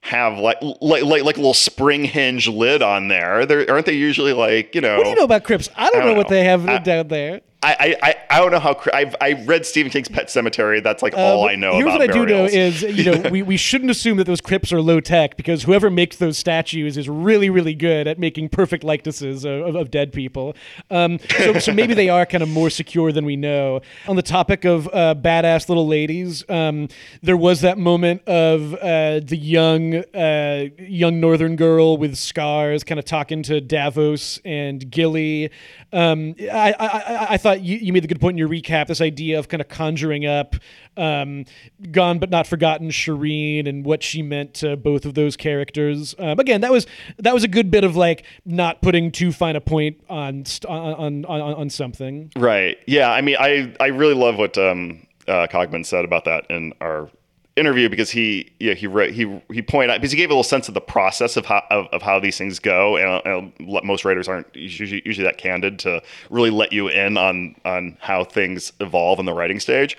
[0.00, 3.44] have like like like, like a little spring hinge lid on there.
[3.46, 4.96] They're, aren't they usually like you know?
[4.96, 5.68] What do you know about crypts?
[5.76, 7.40] I don't, I don't know what they have I- down there.
[7.60, 10.80] I, I, I, don't know how I've I read Stephen King's Pet Sematary.
[10.80, 13.30] That's like all Uh, I know Here's about what I do know is, you know,
[13.30, 16.96] we, we shouldn't assume that those crypts are low tech because whoever makes those statues
[16.96, 20.54] is really, really good at making perfect likenesses of, of, of dead people.
[20.88, 23.80] Um, so, so maybe they are kind of more secure than we know.
[24.06, 26.86] On the topic of uh, badass little ladies, um,
[27.24, 33.00] there was that moment of uh, the young uh, young northern girl with scars kind
[33.00, 35.50] of talking to Davos and Gilly.
[35.92, 38.86] Um, I, I, I, I thought you, you made the good point in your recap.
[38.86, 40.56] This idea of kind of conjuring up
[40.96, 41.44] um,
[41.90, 46.14] gone but not forgotten Shireen and what she meant to both of those characters.
[46.18, 46.86] Um, again, that was
[47.18, 50.94] that was a good bit of like not putting too fine a point on on,
[50.94, 52.32] on, on, on something.
[52.36, 52.78] Right.
[52.86, 53.10] Yeah.
[53.10, 57.10] I mean, I I really love what um, uh, Cogman said about that in our
[57.58, 60.42] interview because he yeah he re- he he pointed out because he gave a little
[60.42, 63.84] sense of the process of how of, of how these things go and, uh, and
[63.84, 68.24] most writers aren't usually usually that candid to really let you in on on how
[68.24, 69.96] things evolve in the writing stage.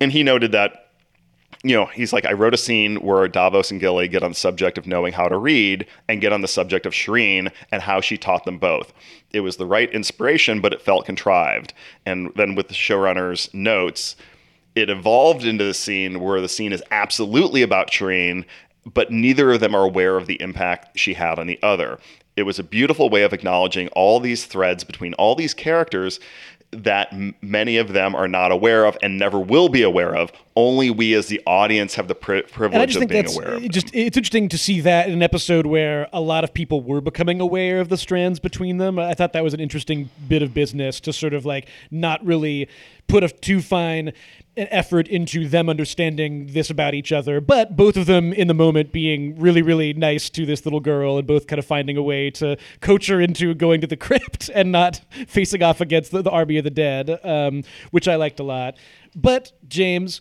[0.00, 0.88] And he noted that
[1.64, 4.36] you know, he's like, I wrote a scene where Davos and Gilly get on the
[4.36, 8.00] subject of knowing how to read and get on the subject of Shireen and how
[8.00, 8.92] she taught them both.
[9.32, 11.74] It was the right inspiration, but it felt contrived.
[12.06, 14.14] And then with the showrunner's notes,
[14.78, 18.44] it evolved into the scene where the scene is absolutely about Shireen,
[18.84, 21.98] but neither of them are aware of the impact she had on the other.
[22.36, 26.20] It was a beautiful way of acknowledging all these threads between all these characters
[26.70, 30.30] that m- many of them are not aware of and never will be aware of.
[30.54, 33.62] Only we as the audience have the pri- privilege of being aware of.
[33.62, 33.70] them.
[33.70, 37.00] just it's interesting to see that in an episode where a lot of people were
[37.00, 38.98] becoming aware of the strands between them.
[38.98, 42.68] I thought that was an interesting bit of business to sort of like not really
[43.06, 44.12] put a too fine
[44.58, 48.54] an effort into them understanding this about each other, but both of them in the
[48.54, 52.02] moment being really, really nice to this little girl and both kind of finding a
[52.02, 56.22] way to coach her into going to the crypt and not facing off against the,
[56.22, 58.76] the army of the dead, um, which I liked a lot.
[59.14, 60.20] But James,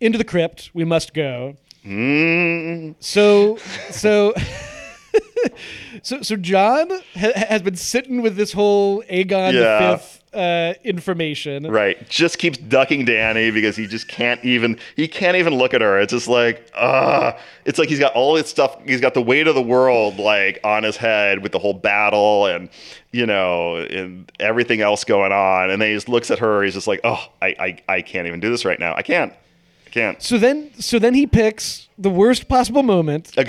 [0.00, 1.56] into the crypt we must go.
[1.84, 3.56] Mm, So,
[3.90, 4.34] so,
[6.02, 9.60] so, so Jon ha- has been sitting with this whole Aegon Yeah.
[9.92, 11.70] the Fifth uh, information.
[11.70, 12.08] right.
[12.08, 15.98] Just keeps ducking Dany because he just can't even he can't even look at her.
[15.98, 18.76] It's just like, ah, it's like he's got all this stuff.
[18.84, 22.46] He's got the weight of the world like on his head with the whole battle
[22.46, 22.68] and
[23.12, 25.70] you know and everything else going on.
[25.70, 26.62] And then he just looks at her.
[26.62, 27.46] He's just like, oh, I
[27.88, 28.94] I, I can't even do this right now.
[28.94, 29.32] I can't.
[29.86, 30.22] I can't.
[30.22, 33.32] So then, so then he picks the worst possible moment.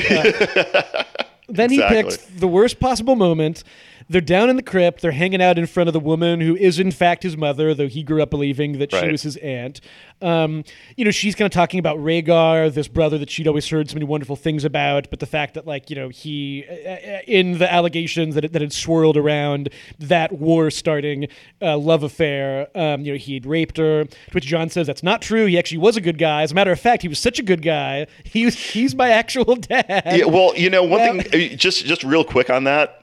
[1.49, 3.63] Then he picks the worst possible moment.
[4.09, 5.01] They're down in the crypt.
[5.01, 7.87] They're hanging out in front of the woman who is, in fact, his mother, though
[7.87, 9.81] he grew up believing that she was his aunt.
[10.21, 10.63] Um,
[10.97, 13.93] you know, she's kind of talking about Rhaegar, this brother that she'd always heard so
[13.93, 17.59] many wonderful things about, but the fact that, like, you know, he, uh, uh, in
[17.59, 21.27] the allegations that, that had swirled around that war starting
[21.61, 25.21] uh, love affair, um, you know, he'd raped her, to which Jon says that's not
[25.21, 25.45] true.
[25.45, 26.41] He actually was a good guy.
[26.41, 28.07] As a matter of fact, he was such a good guy.
[28.29, 30.03] He was, he's my actual dad.
[30.05, 32.98] Yeah, well, you know, one Well- thing, uh, just just real quick on that,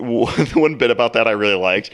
[0.00, 1.90] one one bit about that I really liked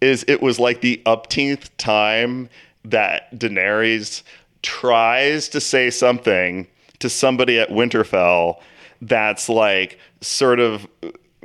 [0.00, 2.48] is it was like the upteenth time
[2.84, 4.22] that Daenerys
[4.62, 6.66] tries to say something
[6.98, 8.60] to somebody at Winterfell
[9.00, 10.86] that's like sort of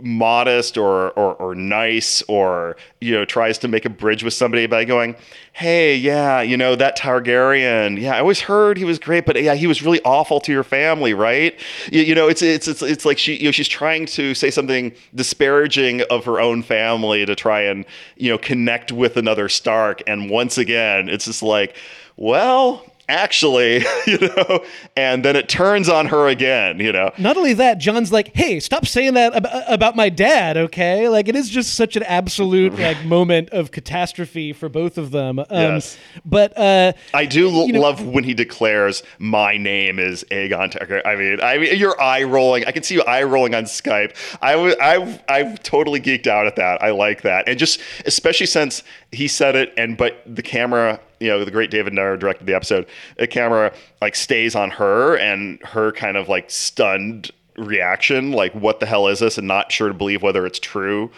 [0.01, 4.67] modest or, or or nice or you know tries to make a bridge with somebody
[4.67, 5.15] by going
[5.53, 9.55] hey yeah you know that targaryen yeah i always heard he was great but yeah
[9.55, 11.59] he was really awful to your family right?
[11.91, 14.51] You, you know it's, it's it's it's like she you know she's trying to say
[14.51, 17.85] something disparaging of her own family to try and
[18.15, 21.75] you know connect with another stark and once again it's just like
[22.15, 24.63] well actually you know
[24.95, 28.59] and then it turns on her again you know Not only that, Jon's like, "Hey,
[28.59, 32.77] stop saying that ab- about my dad, okay?" Like it is just such an absolute
[32.79, 35.39] like moment of catastrophe for both of them.
[35.39, 35.97] Um, Yes.
[36.25, 40.71] But uh, I do l- You know- love when he declares my name is Aegon
[40.71, 41.05] Targaryen.
[41.05, 42.65] I mean, I mean, you're eye rolling.
[42.65, 44.15] I can see you eye rolling on Skype.
[44.41, 46.81] I was, I, I've totally geeked out at that.
[46.81, 51.27] I like that, and just especially since he said it, and but the camera, you
[51.27, 52.87] know, the great David Nutter directed the episode.
[53.17, 58.79] The camera like stays on her, and her kind of like stunned reaction, like what
[58.79, 61.11] the hell is this, and not sure to believe whether it's true,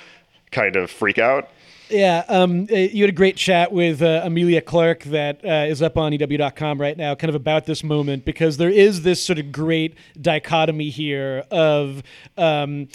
[0.51, 1.49] kind of freak out.
[1.89, 5.81] Yeah, um, uh, you had a great chat with uh, Emilia Clarke that uh, is
[5.81, 9.39] up on EW.com right now, kind of about this moment, because there is this sort
[9.39, 12.03] of great dichotomy here of,
[12.37, 12.89] um,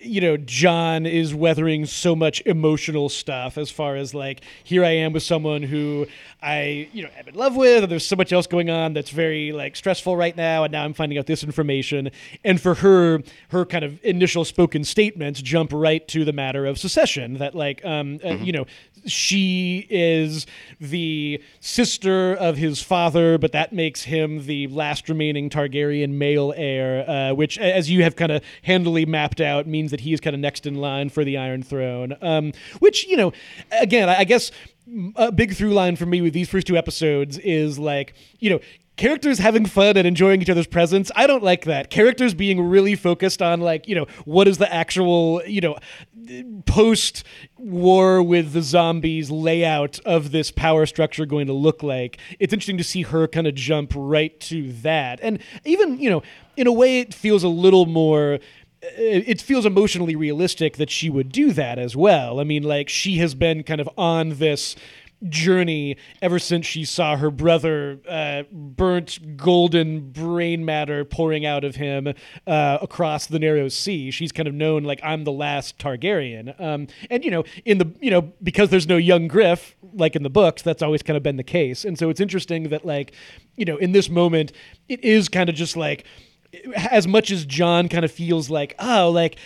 [0.00, 4.90] you know, Jon is weathering so much emotional stuff as far as like, here I
[4.90, 6.06] am with someone who
[6.40, 9.10] I, you know, am in love with, and there's so much else going on that's
[9.10, 12.10] very like stressful right now, and now I'm finding out this information.
[12.44, 16.78] And for her, her kind of initial spoken statements jump right to the matter of
[16.78, 17.34] secession.
[17.34, 18.66] That like, um, uh, you know,
[19.06, 20.46] she is
[20.80, 27.08] the sister of his father, but that makes him the last remaining Targaryen male heir,
[27.08, 30.34] uh, which, as you have kind of handily mapped out, means that he is kind
[30.34, 32.16] of next in line for the Iron Throne.
[32.20, 33.32] Um, which, you know,
[33.80, 34.50] again, I guess
[35.16, 38.60] a big through line for me with these first two episodes is like, you know,
[38.98, 41.10] characters having fun and enjoying each other's presence.
[41.16, 41.88] I don't like that.
[41.88, 45.76] Characters being really focused on like, you know, what is the actual, you know,
[46.66, 47.24] post
[47.56, 52.18] war with the zombies layout of this power structure going to look like.
[52.38, 55.20] It's interesting to see her kind of jump right to that.
[55.22, 56.22] And even, you know,
[56.56, 58.40] in a way it feels a little more
[58.80, 62.38] uh, it feels emotionally realistic that she would do that as well.
[62.38, 64.76] I mean, like she has been kind of on this
[65.28, 71.76] journey ever since she saw her brother uh, burnt golden brain matter pouring out of
[71.76, 72.14] him
[72.46, 74.10] uh, across the narrow sea.
[74.10, 76.58] She's kind of known like i'm the last targaryen.
[76.60, 80.22] Um, and you know in the you know because there's no young griff like in
[80.22, 81.84] the books that's always kind of been the case.
[81.84, 83.12] And so it's interesting that like
[83.56, 84.52] you know in this moment
[84.88, 86.04] it is kind of just like
[86.76, 89.36] as much as Jon kind of feels like, oh, like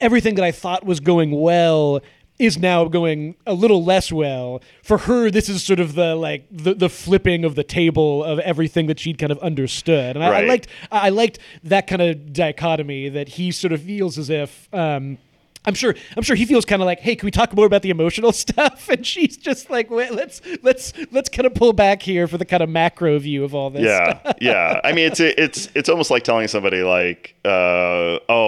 [0.00, 2.00] everything that I thought was going well
[2.38, 4.62] is now going a little less well.
[4.82, 8.38] For her, this is sort of the like the, the flipping of the table of
[8.40, 10.16] everything that she'd kind of understood.
[10.16, 14.18] And I, I liked I liked that kind of dichotomy that he sort of feels
[14.18, 15.18] as if um,
[15.66, 17.82] I'm sure I'm sure he feels kind of like, hey, can we talk more about
[17.82, 18.88] the emotional stuff?
[18.88, 22.44] And she's just like, Wait, let's let's let's kind of pull back here for the
[22.44, 23.82] kind of macro view of all this.
[23.82, 24.80] Yeah, yeah.
[24.84, 28.43] I mean, it's it's it's almost like telling somebody like, uh, oh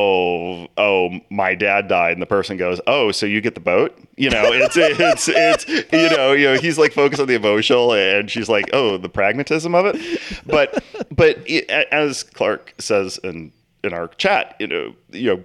[0.76, 3.96] oh, my dad died, and the person goes, oh, so you get the boat?
[4.16, 7.92] You know, it's it's it's you know you know he's like focused on the emotional,
[7.92, 10.20] and she's like, oh, the pragmatism of it.
[10.46, 13.52] But but it, as clarke says in
[13.84, 15.44] in our chat, you know you know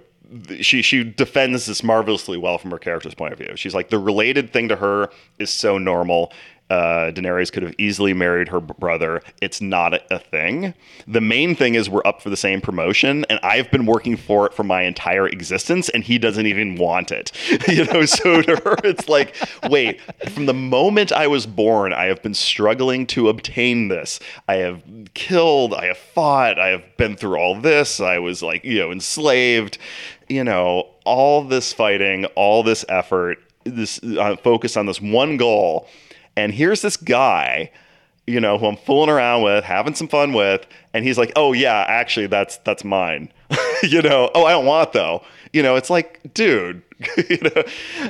[0.60, 3.54] she she defends this marvelously well from her character's point of view.
[3.56, 6.32] She's like the related thing to her is so normal.
[6.72, 9.20] Uh, Daenerys could have easily married her brother.
[9.42, 10.72] It's not a, a, thing.
[11.06, 14.46] The main thing is we're up for the same promotion, and I've been working for
[14.46, 17.30] it for my entire existence, and he doesn't even want it.
[17.68, 19.36] you know, so to her, it's like,
[19.68, 20.00] wait,
[20.30, 24.18] from the moment I was born, I have been struggling to obtain this.
[24.48, 28.00] I have killed, I have fought, I have been through all this.
[28.00, 29.76] I was like, you know, enslaved
[30.28, 35.86] you know, all this fighting, all this effort, this uh, focus on this one goal,
[36.36, 37.70] and here's this guy,
[38.26, 41.52] you know, who I'm fooling around with, having some fun with, and he's like, "Oh
[41.52, 43.32] yeah, actually, that's that's mine."
[43.82, 45.22] you know, oh, I don't want though.
[45.52, 46.82] You know, it's like, dude,
[47.28, 47.62] you know,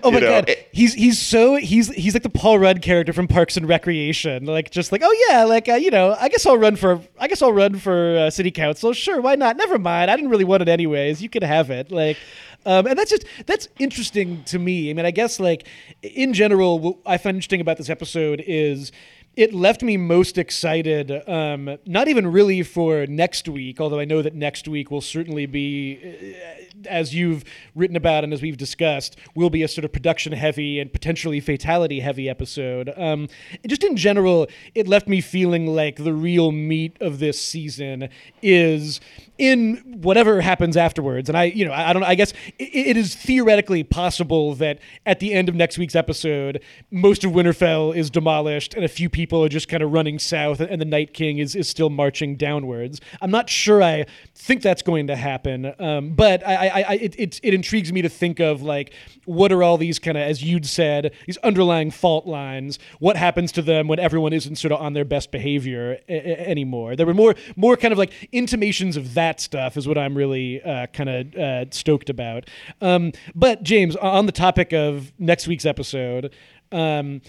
[0.05, 3.12] oh my know, god, it, he's he's so he's he's like the Paul Rudd character
[3.12, 6.47] from Parks and Recreation, like just like oh yeah, like uh, you know, I guess
[6.47, 8.93] I'll run for I guess I'll run for uh, city council.
[8.93, 9.57] Sure, why not?
[9.57, 11.23] Never mind, I didn't really want it anyways.
[11.23, 12.16] You can have it, like.
[12.65, 14.91] Um, and that's just that's interesting to me.
[14.91, 15.67] I mean, I guess like
[16.03, 18.93] in general, what I find interesting about this episode is
[19.35, 24.20] it left me most excited, um, not even really for next week, although I know
[24.20, 27.43] that next week will certainly be, uh, as you've
[27.74, 31.41] written about and as we've discussed, will be a sort of production heavy and potentially
[31.41, 32.93] fatality heavy episode.
[32.95, 33.28] Um,
[33.66, 38.11] just in general, it left me feeling like the real meat of this season
[38.43, 39.01] is
[39.39, 41.30] in whatever happens afterwards.
[41.30, 42.05] And I, you know, I, don't.
[42.05, 46.62] I guess it, it is theoretically possible that at the end of next week's episode,
[46.91, 50.61] most of Winterfell is demolished, and a few people are just kind of running south,
[50.61, 53.01] and the Night King is is still marching downwards.
[53.20, 53.83] I'm not sure.
[53.83, 57.93] I think that's going to happen, um, but I, I, I it, it, it intrigues
[57.93, 58.93] me to think of like
[59.25, 62.79] what are all these kind of, as you'd said, these underlying fault lines.
[62.99, 66.49] What happens to them when everyone isn't sort of on their best behavior a- a-
[66.49, 66.97] anymore?
[66.97, 70.16] There were more more kind of like intimations of that that stuff is what I'm
[70.16, 72.51] really uh, kind of uh, stoked about.
[72.81, 76.35] Um, but James, on the topic of next week's episode.
[76.70, 77.20] Um,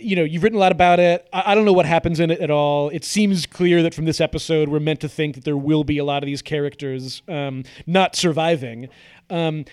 [0.00, 1.28] you know, you've written a lot about it.
[1.32, 2.88] I, I, don't know what happens in it at all.
[2.88, 5.98] It seems clear that from this episode, we're meant to think that there will be
[5.98, 8.88] a lot of these characters um, not surviving.
[9.28, 9.64] Um,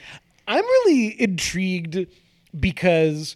[0.47, 2.07] I'm really intrigued
[2.59, 3.35] because,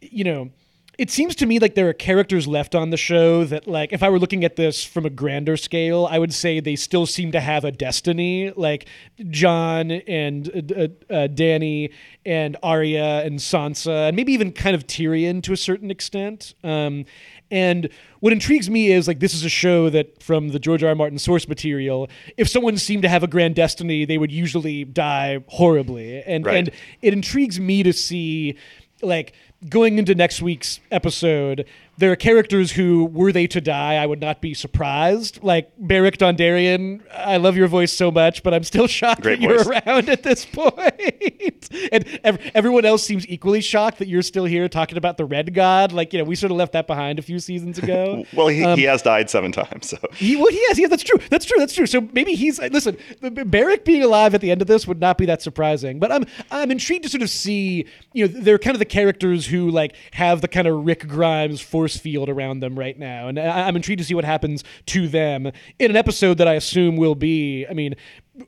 [0.00, 0.50] you know,
[0.98, 4.02] it seems to me like there are characters left on the show that like if
[4.02, 7.32] i were looking at this from a grander scale i would say they still seem
[7.32, 8.86] to have a destiny like
[9.30, 11.90] jon and uh, uh, uh dany
[12.28, 16.52] and Arya and Sansa and maybe even kind of Tyrion to a certain extent.
[16.62, 17.06] Um,
[17.50, 17.88] and
[18.20, 20.90] what intrigues me is like this is a show that from the George R.
[20.90, 20.94] R.
[20.94, 25.42] Martin source material, if someone seemed to have a grand destiny, they would usually die
[25.48, 26.22] horribly.
[26.22, 26.56] And Right.
[26.58, 26.70] and
[27.00, 28.58] it intrigues me to see
[29.00, 29.32] like
[29.68, 31.66] going into next week's episode,
[31.98, 35.42] there are characters who, were they to die, I would not be surprised.
[35.42, 39.42] Like Beric Dondarrion, I love your voice so much, but I'm still shocked Great that
[39.42, 41.68] you're around at this point.
[41.92, 45.52] and ev- everyone else seems equally shocked that you're still here talking about the Red
[45.54, 45.90] God.
[45.92, 48.24] Like, you know, we sort of left that behind a few seasons ago.
[48.34, 50.78] Well, he, he um, has died seven times, so He, well, he has.
[50.78, 51.18] Yeah, that's true.
[51.30, 51.58] That's true.
[51.58, 51.86] That's true.
[51.86, 52.96] So maybe he's listen.
[53.20, 55.98] B- B- Beric being alive at the end of this would not be that surprising.
[55.98, 57.86] But I'm I'm intrigued to sort of see.
[58.12, 61.60] You know, they're kind of the characters who like have the kind of Rick Grimes
[61.60, 65.08] force field around them right now, and I, I'm intrigued to see what happens to
[65.08, 65.46] them
[65.78, 67.66] in an episode that I assume will be.
[67.68, 67.94] I mean.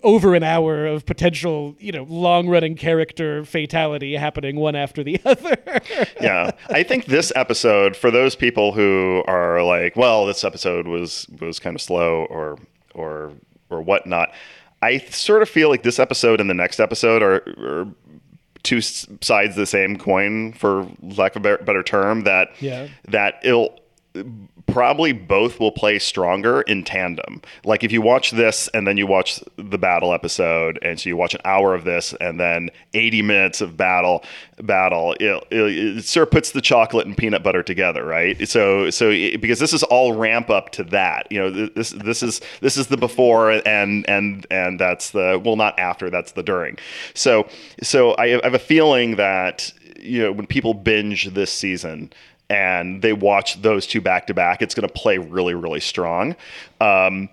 [0.05, 5.57] Over an hour of potential, you know, long-running character fatality happening one after the other.
[6.21, 11.27] yeah i think this episode for those people who are like well this episode was
[11.41, 12.57] was kind of slow or
[12.95, 13.33] or
[13.69, 14.31] or whatnot
[14.81, 17.89] i sort of feel like this episode and the next episode are, are
[18.63, 22.89] two sides of the same coin for lack of a better- term that Yeah.
[23.09, 23.80] that it'll
[24.67, 27.43] probably both will play stronger in tandem.
[27.65, 31.17] Like if you watch this and then you watch the battle episode, and so you
[31.17, 34.25] watch an hour of this and then 80 minutes of battle,
[34.63, 38.49] battle, it, it, it sort of puts the chocolate and peanut butter together, right?
[38.49, 42.23] So so it, because this is all ramp up to that, you know, this this
[42.23, 46.43] is this is the before and and and that's the well not after, that's the
[46.43, 46.79] during.
[47.15, 47.49] So
[47.83, 52.13] so I, I have a feeling that you know when people binge this season
[52.51, 56.35] and they watch those two back to back, it's going to play really, really strong.
[56.81, 57.31] Um,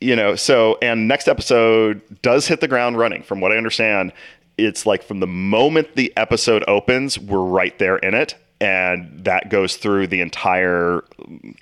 [0.00, 3.22] you know, so and next episode does hit the ground running.
[3.22, 4.12] From what I understand,
[4.58, 9.48] it's like from the moment the episode opens, we're right there in it, and that
[9.48, 11.04] goes through the entire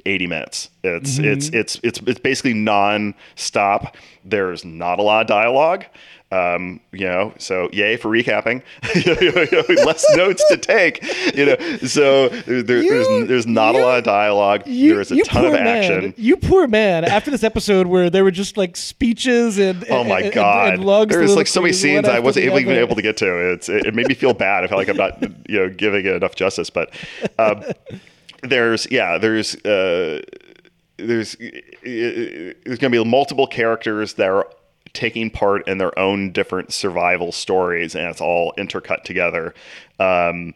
[0.05, 0.70] 80 minutes.
[0.82, 3.97] It's it's it's it's it's basically non-stop.
[4.24, 5.84] There's not a lot of dialogue.
[6.33, 8.62] Um, you know, so yay for recapping.
[9.85, 11.03] Less notes to take.
[11.37, 14.62] You know, so there, there- You- there's there's not you- a lot of dialogue.
[14.66, 16.01] You, there is a ton of action.
[16.01, 16.14] Man.
[16.16, 17.05] You poor man.
[17.05, 20.74] After this episode where there were just like speeches and Oh my and- and- god!
[20.74, 22.83] and long There's like so many scenes I wasn't able, even other.
[22.83, 23.53] able to get to.
[23.53, 24.62] It's it, it made me feel bad.
[24.62, 25.20] I feel like I'm not
[25.51, 26.70] you know giving it enough justice.
[26.70, 26.95] But
[27.41, 27.64] um,
[28.43, 30.22] there's yeah there's uh,
[30.97, 31.37] there's
[31.83, 34.47] there's going to be multiple characters that are
[34.93, 39.55] taking part in their own different survival stories, and it's all intercut together.
[39.99, 40.55] Um,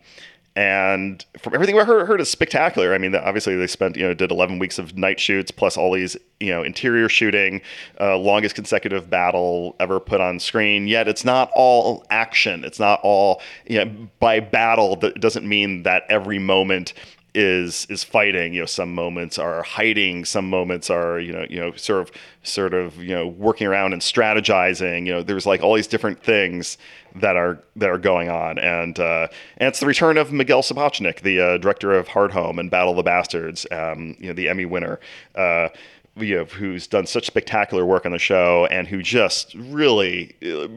[0.57, 2.95] and from everything I heard, heard is spectacular.
[2.95, 5.93] I mean, obviously they spent you know did 11 weeks of night shoots plus all
[5.93, 7.61] these you know interior shooting,
[8.01, 10.87] uh, longest consecutive battle ever put on screen.
[10.87, 12.65] Yet it's not all action.
[12.65, 14.95] It's not all you know by battle.
[14.97, 16.95] That doesn't mean that every moment
[17.35, 18.55] is is fighting.
[18.55, 20.25] You know, some moments are hiding.
[20.25, 22.13] Some moments are you know you know sort of
[22.43, 25.07] sort of you know working around and strategizing.
[25.07, 26.79] You know, there's like all these different things
[27.17, 31.21] that are that are going on, and uh, and it's the return of Miguel Sapochnik,
[31.21, 33.67] the uh, director of Hardhome and Battle of the Bastards.
[33.71, 35.01] Um, you know, the Emmy winner.
[35.35, 35.69] Uh,
[36.17, 40.69] you know, who's done such spectacular work on the show and who just really uh,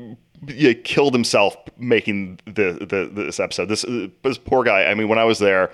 [0.48, 3.70] yeah, killed himself making the, the this episode.
[3.70, 3.86] This
[4.24, 4.86] this poor guy.
[4.86, 5.72] I mean, when I was there,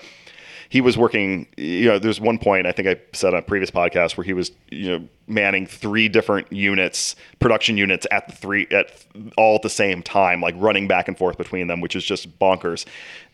[0.74, 1.45] he was working.
[1.55, 4.34] You know, there's one point I think I said on a previous podcast where he
[4.34, 9.05] was you know manning three different units, production units at the three at
[9.38, 12.39] all at the same time, like running back and forth between them, which is just
[12.39, 12.88] bonkers.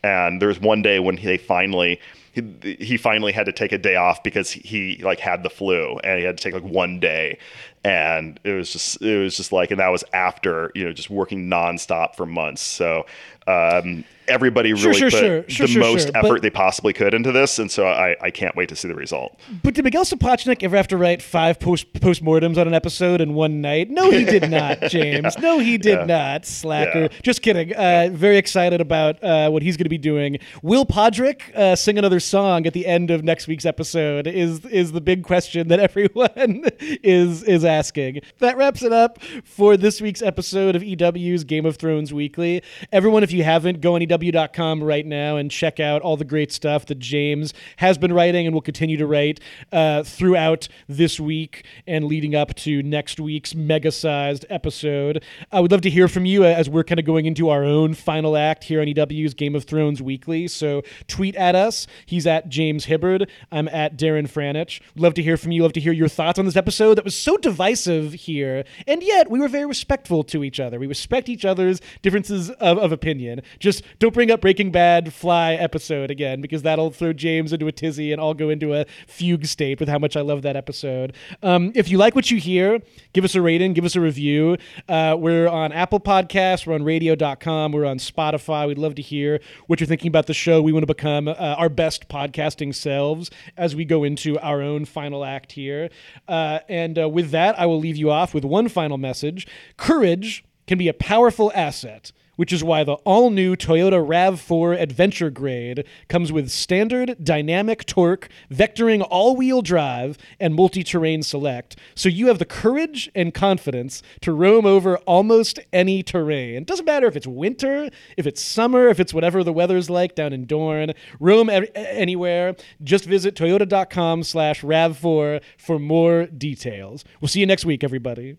[0.04, 2.02] And there's one day when they finally
[2.34, 5.98] he, he finally had to take a day off because he like had the flu
[6.04, 7.38] and he had to take like one day
[7.86, 11.10] and it was just it was just like and that was after you know just
[11.10, 13.06] working nonstop for months so
[13.48, 16.94] um, everybody really sure, put sure, sure, the sure, most sure, effort but- they possibly
[16.94, 19.84] could into this and so I, I can't wait to see the result But did
[19.86, 23.90] Miguel Sapochnik ever have to write five post postmortems on an episode in one night?
[23.90, 25.38] No, he did not, James.
[25.40, 26.06] No, he did Yeah.
[26.06, 26.46] not.
[26.46, 27.02] Slacker.
[27.04, 27.08] Yeah.
[27.24, 27.74] Just kidding.
[27.76, 30.38] Uh, very excited about uh, what he's going to be doing.
[30.62, 34.28] Will Podrick uh, sing another song at the end of next week's episode?
[34.28, 36.66] Is is the big question that everyone
[37.04, 38.22] is is asking.
[38.40, 42.62] That wraps it up for this week's episode of EW's Game of Thrones Weekly.
[42.92, 46.52] Everyone, if you haven't, go on EW.com right now and check out all the great
[46.52, 49.40] stuff that James has been writing and will continue to write
[49.72, 51.66] uh, throughout this week.
[51.88, 55.24] and leading up to next week's mega sized episode.
[55.52, 57.94] I would love to hear from you as we're kind of going into our own
[57.94, 60.48] final act here on EW's Game of Thrones Weekly.
[60.48, 61.88] So tweet at us.
[62.06, 63.30] He's at James Hibbard.
[63.52, 64.82] I'm at Darren Franich.
[64.96, 65.64] Love to hear from you.
[65.64, 68.64] Love to hear your thoughts on this episode that was so divisive here.
[68.88, 70.80] And yet we were very respectful to each other.
[70.80, 73.42] We respect each other's differences of, of opinion.
[73.60, 77.72] Just don't bring up Breaking Bad Fly episode again because that'll throw James into a
[77.72, 81.14] tizzy and I'll go into a fugue state with how much I love that episode.
[81.44, 82.80] Um, if you like what you hear,
[83.14, 84.58] give us a rating, give us a review.
[84.88, 88.68] Uh, we're on Apple Podcasts, we're on radio.com, we're on Spotify.
[88.68, 90.62] We'd love to hear what you're thinking about the show.
[90.62, 94.86] We want to become uh, our best podcasting selves as we go into our own
[94.86, 95.90] final act here.
[96.28, 99.48] Uh, and uh, with that, I will leave you off with one final message
[99.78, 105.30] Courage can be a powerful asset which is why the all new Toyota RAV4 Adventure
[105.30, 111.76] Grade comes with standard dynamic torque, vectoring all wheel drive, and multi terrain select.
[111.96, 116.62] So you have the courage and confidence to roam over almost any terrain.
[116.62, 120.16] It doesn't matter if it's winter, if it's summer, if it's whatever the weather's like
[120.16, 120.94] down in Dorne.
[121.20, 122.56] Roam anywhere.
[122.82, 127.04] Just visit toyota.com slash RAV4 for more details.
[127.20, 128.38] We'll see you next week, everybody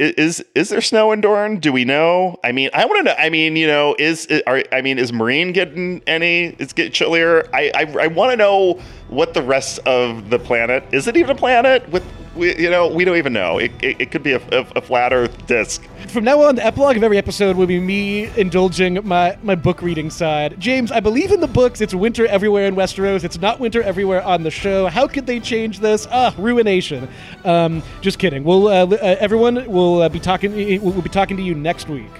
[0.00, 1.60] is is there snow in Dorne?
[1.60, 2.38] Do we know?
[2.42, 3.14] I mean, I want to know.
[3.18, 6.56] I mean, you know, is are I mean, is Marine getting any?
[6.58, 7.48] It's getting chillier.
[7.52, 11.06] I I, I want to know what the rest of the planet is.
[11.06, 12.04] It even a planet with
[12.34, 13.58] we, you know, we don't even know.
[13.58, 15.82] It, it, it could be a, a, a, flat Earth disk.
[16.08, 19.82] From now on, the epilogue of every episode will be me indulging my, my book
[19.82, 20.58] reading side.
[20.60, 21.80] James, I believe in the books.
[21.80, 23.24] It's winter everywhere in Westeros.
[23.24, 24.86] It's not winter everywhere on the show.
[24.86, 26.06] How could they change this?
[26.10, 27.08] Ah, ruination.
[27.44, 28.44] Um, just kidding.
[28.44, 30.52] We'll uh, uh, everyone will uh, be talking.
[30.82, 32.10] We'll be talking to you next week.